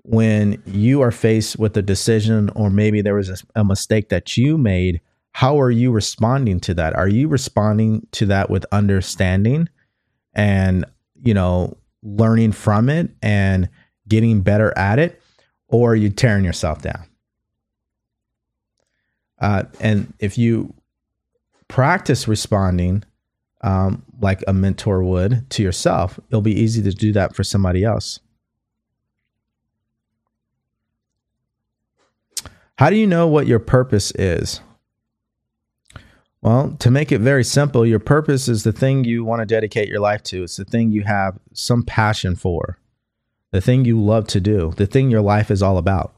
[0.09, 4.39] when you are faced with a decision or maybe there was a, a, mistake that
[4.39, 9.69] you made how are you responding to that are you responding to that with understanding
[10.33, 10.87] and
[11.23, 13.69] you know learning from it and
[14.09, 15.21] getting better at it
[15.69, 17.05] or are you tearing yourself down
[19.41, 20.73] uh, and if you
[21.69, 23.05] practice responding
[23.63, 27.85] um, like a mentor would to yourself it'll be easy to do that for somebody
[27.85, 28.21] else
[32.79, 34.61] How do you know what your purpose is?
[36.43, 39.89] Well, to make it very simple, your purpose is the thing you want to dedicate
[39.89, 40.45] your life to.
[40.45, 42.79] It's the thing you have some passion for,
[43.51, 46.15] the thing you love to do, the thing your life is all about.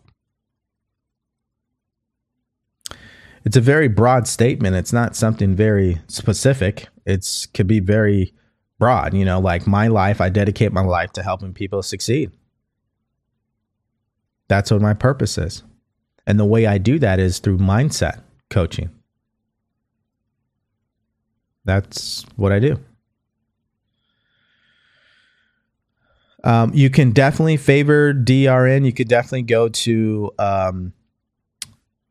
[3.45, 4.77] It's a very broad statement.
[4.77, 6.89] It's not something very specific.
[7.07, 8.35] It's could be very
[8.79, 12.33] broad, you know, like my life, I dedicate my life to helping people succeed.
[14.49, 15.63] That's what my purpose is.
[16.27, 18.91] And the way I do that is through mindset coaching.
[21.65, 22.81] That's what I do.
[26.43, 28.87] Um, you can definitely favor DRN.
[28.87, 30.93] You could definitely go to um,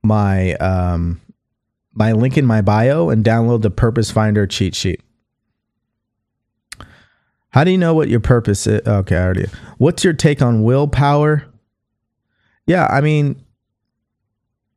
[0.04, 1.22] my um,
[1.94, 5.02] my link in my bio and download the Purpose Finder cheat sheet.
[7.52, 8.86] How do you know what your purpose is?
[8.88, 9.48] Okay, I already.
[9.78, 11.46] What's your take on willpower?
[12.68, 13.44] Yeah, I mean,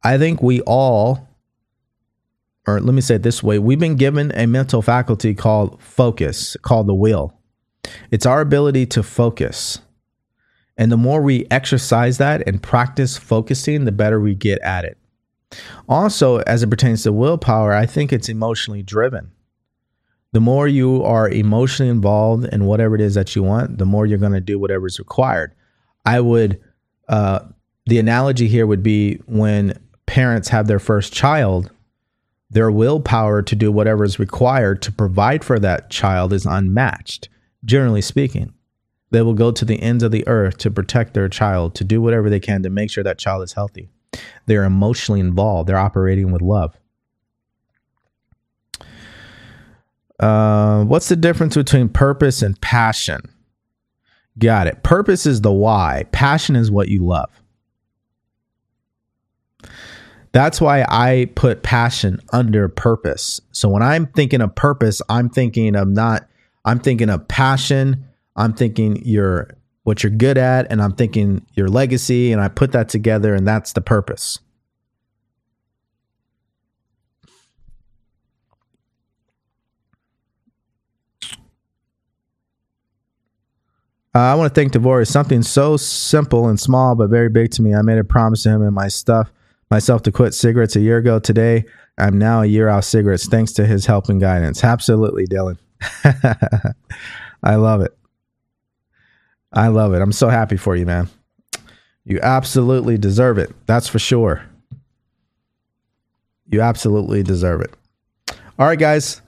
[0.03, 1.29] I think we all,
[2.67, 6.57] or let me say it this way, we've been given a mental faculty called focus,
[6.63, 7.35] called the will.
[8.11, 9.81] It's our ability to focus.
[10.79, 14.97] And the more we exercise that and practice focusing, the better we get at it.
[15.89, 19.33] Also, as it pertains to willpower, I think it's emotionally driven.
[20.33, 24.07] The more you are emotionally involved in whatever it is that you want, the more
[24.07, 25.55] you're going to do whatever is required.
[26.07, 26.61] I would,
[27.09, 27.41] uh,
[27.87, 31.71] the analogy here would be when parents have their first child,
[32.49, 37.29] their willpower to do whatever is required to provide for that child is unmatched,
[37.65, 38.55] generally speaking.
[39.11, 42.01] They will go to the ends of the earth to protect their child, to do
[42.01, 43.91] whatever they can to make sure that child is healthy.
[44.47, 46.77] They're emotionally involved, they're operating with love.
[50.19, 53.29] Uh, what's the difference between purpose and passion?
[54.39, 54.83] Got it.
[54.83, 57.31] Purpose is the why, passion is what you love.
[60.33, 63.41] That's why I put passion under purpose.
[63.53, 66.27] So when I'm thinking of purpose, I'm thinking of not,
[66.65, 68.07] I'm thinking of passion.
[68.35, 69.51] I'm thinking your
[69.85, 73.47] what you're good at, and I'm thinking your legacy, and I put that together, and
[73.47, 74.39] that's the purpose.
[84.15, 85.07] Uh, I want to thank DeVory.
[85.09, 87.75] Something so simple and small, but very big to me.
[87.75, 89.33] I made a promise to him and my stuff
[89.71, 91.19] myself to quit cigarettes a year ago.
[91.19, 91.65] Today,
[91.97, 94.63] I'm now a year off cigarettes thanks to his help and guidance.
[94.63, 95.57] Absolutely, Dylan.
[97.43, 97.97] I love it.
[99.53, 100.01] I love it.
[100.01, 101.09] I'm so happy for you, man.
[102.05, 103.55] You absolutely deserve it.
[103.67, 104.45] That's for sure.
[106.47, 107.75] You absolutely deserve it.
[108.59, 109.23] All right, guys.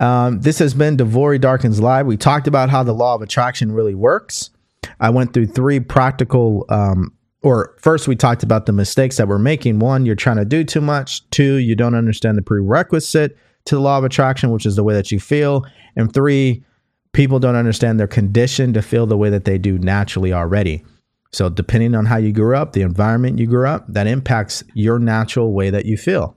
[0.00, 2.06] Um, this has been DeVory Darkins Live.
[2.06, 4.50] We talked about how the law of attraction really works.
[4.98, 9.38] I went through three practical um, or first we talked about the mistakes that we're
[9.38, 9.78] making.
[9.78, 11.28] One, you're trying to do too much.
[11.30, 14.94] Two, you don't understand the prerequisite to the law of attraction, which is the way
[14.94, 15.64] that you feel.
[15.96, 16.64] And three,
[17.12, 20.84] people don't understand their condition to feel the way that they do naturally already.
[21.32, 24.98] So, depending on how you grew up, the environment you grew up, that impacts your
[24.98, 26.36] natural way that you feel,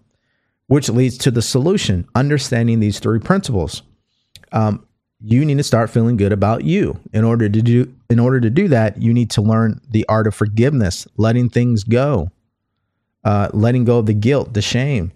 [0.68, 3.82] which leads to the solution understanding these three principles.
[4.52, 4.86] Um,
[5.20, 7.00] you need to start feeling good about you.
[7.12, 10.28] In order to do in order to do that, you need to learn the art
[10.28, 12.30] of forgiveness, letting things go,
[13.24, 15.12] uh, letting go of the guilt, the shame.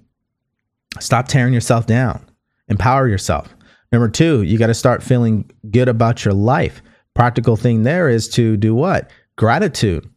[1.00, 2.26] Stop tearing yourself down.
[2.68, 3.54] Empower yourself.
[3.92, 6.82] Number two, you got to start feeling good about your life.
[7.14, 9.10] Practical thing there is to do what?
[9.38, 10.10] Gratitude.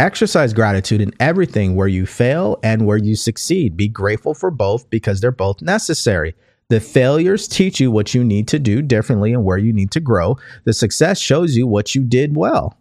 [0.00, 3.76] Exercise gratitude in everything where you fail and where you succeed.
[3.76, 6.34] Be grateful for both because they're both necessary.
[6.70, 10.00] The failures teach you what you need to do differently and where you need to
[10.00, 10.38] grow.
[10.64, 12.78] The success shows you what you did well.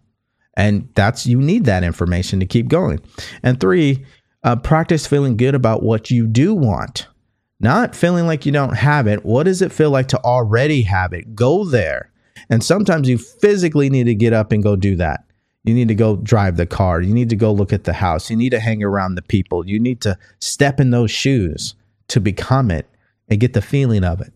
[0.55, 2.99] And that's you need that information to keep going.
[3.43, 4.05] And three,
[4.43, 7.07] uh, practice feeling good about what you do want,
[7.61, 9.25] not feeling like you don't have it.
[9.25, 11.35] What does it feel like to already have it?
[11.35, 12.11] Go there.
[12.49, 15.25] And sometimes you physically need to get up and go do that.
[15.63, 17.01] You need to go drive the car.
[17.01, 18.29] You need to go look at the house.
[18.29, 19.67] You need to hang around the people.
[19.67, 21.75] You need to step in those shoes
[22.07, 22.87] to become it
[23.29, 24.33] and get the feeling of it.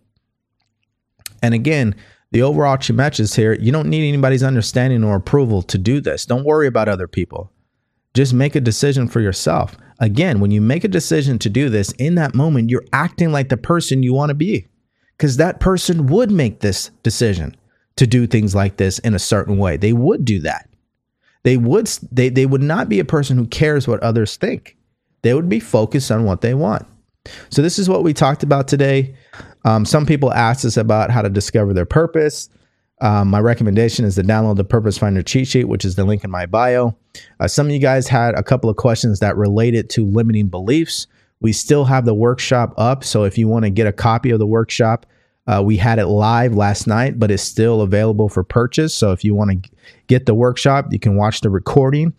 [1.42, 1.94] And again,
[2.30, 6.26] the overarching message here you don't need anybody's understanding or approval to do this.
[6.26, 7.50] Don't worry about other people.
[8.14, 9.76] Just make a decision for yourself.
[9.98, 13.48] Again, when you make a decision to do this, in that moment, you're acting like
[13.48, 14.66] the person you want to be
[15.16, 17.56] because that person would make this decision
[17.96, 19.76] to do things like this in a certain way.
[19.76, 20.68] They would do that.
[21.44, 24.76] They would they they would not be a person who cares what others think.
[25.22, 26.86] They would be focused on what they want.
[27.50, 29.14] So, this is what we talked about today.
[29.64, 32.48] Um, some people asked us about how to discover their purpose.
[33.00, 36.24] Um, my recommendation is to download the Purpose Finder cheat sheet, which is the link
[36.24, 36.96] in my bio.
[37.40, 41.06] Uh, some of you guys had a couple of questions that related to limiting beliefs.
[41.40, 43.04] We still have the workshop up.
[43.04, 45.04] So, if you want to get a copy of the workshop,
[45.46, 48.94] uh, we had it live last night, but it's still available for purchase.
[48.94, 49.70] So, if you want to
[50.06, 52.14] get the workshop, you can watch the recording.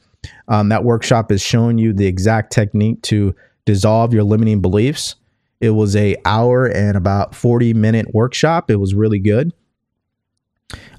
[0.48, 3.36] Um, that workshop is showing you the exact technique to
[3.66, 5.16] dissolve your limiting beliefs.
[5.60, 8.70] It was a hour and about 40 minute workshop.
[8.70, 9.52] It was really good.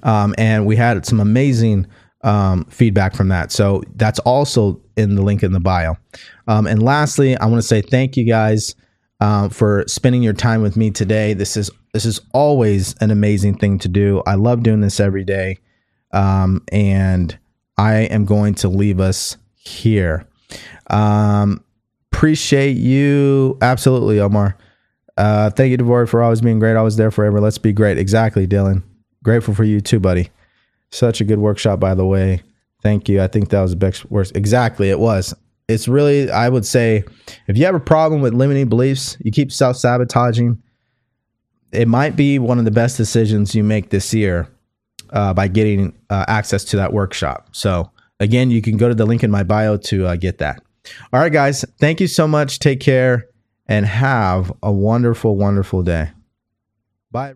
[0.02, 1.86] Um, and we had some amazing
[2.22, 3.52] um, feedback from that.
[3.52, 5.96] So that's also in the link in the bio.
[6.46, 8.74] Um, and lastly, I want to say thank you guys
[9.20, 11.34] uh, for spending your time with me today.
[11.34, 14.22] This is this is always an amazing thing to do.
[14.26, 15.58] I love doing this every day,
[16.12, 17.36] um, and
[17.76, 20.26] I am going to leave us here.
[20.88, 21.64] Um,
[22.12, 23.58] appreciate you.
[23.62, 24.56] Absolutely, Omar.
[25.16, 26.76] Uh, thank you, DeVory, for always being great.
[26.76, 27.40] Always there forever.
[27.40, 27.98] Let's be great.
[27.98, 28.82] Exactly, Dylan.
[29.28, 30.30] Grateful for you too, buddy.
[30.90, 32.40] Such a good workshop, by the way.
[32.82, 33.20] Thank you.
[33.20, 34.34] I think that was the best worst.
[34.34, 35.34] Exactly, it was.
[35.68, 37.04] It's really, I would say,
[37.46, 40.62] if you have a problem with limiting beliefs, you keep self sabotaging,
[41.72, 44.48] it might be one of the best decisions you make this year
[45.10, 47.50] uh, by getting uh, access to that workshop.
[47.52, 47.90] So,
[48.20, 50.62] again, you can go to the link in my bio to uh, get that.
[51.12, 51.66] All right, guys.
[51.78, 52.60] Thank you so much.
[52.60, 53.26] Take care
[53.66, 56.12] and have a wonderful, wonderful day.
[57.10, 57.34] Bye.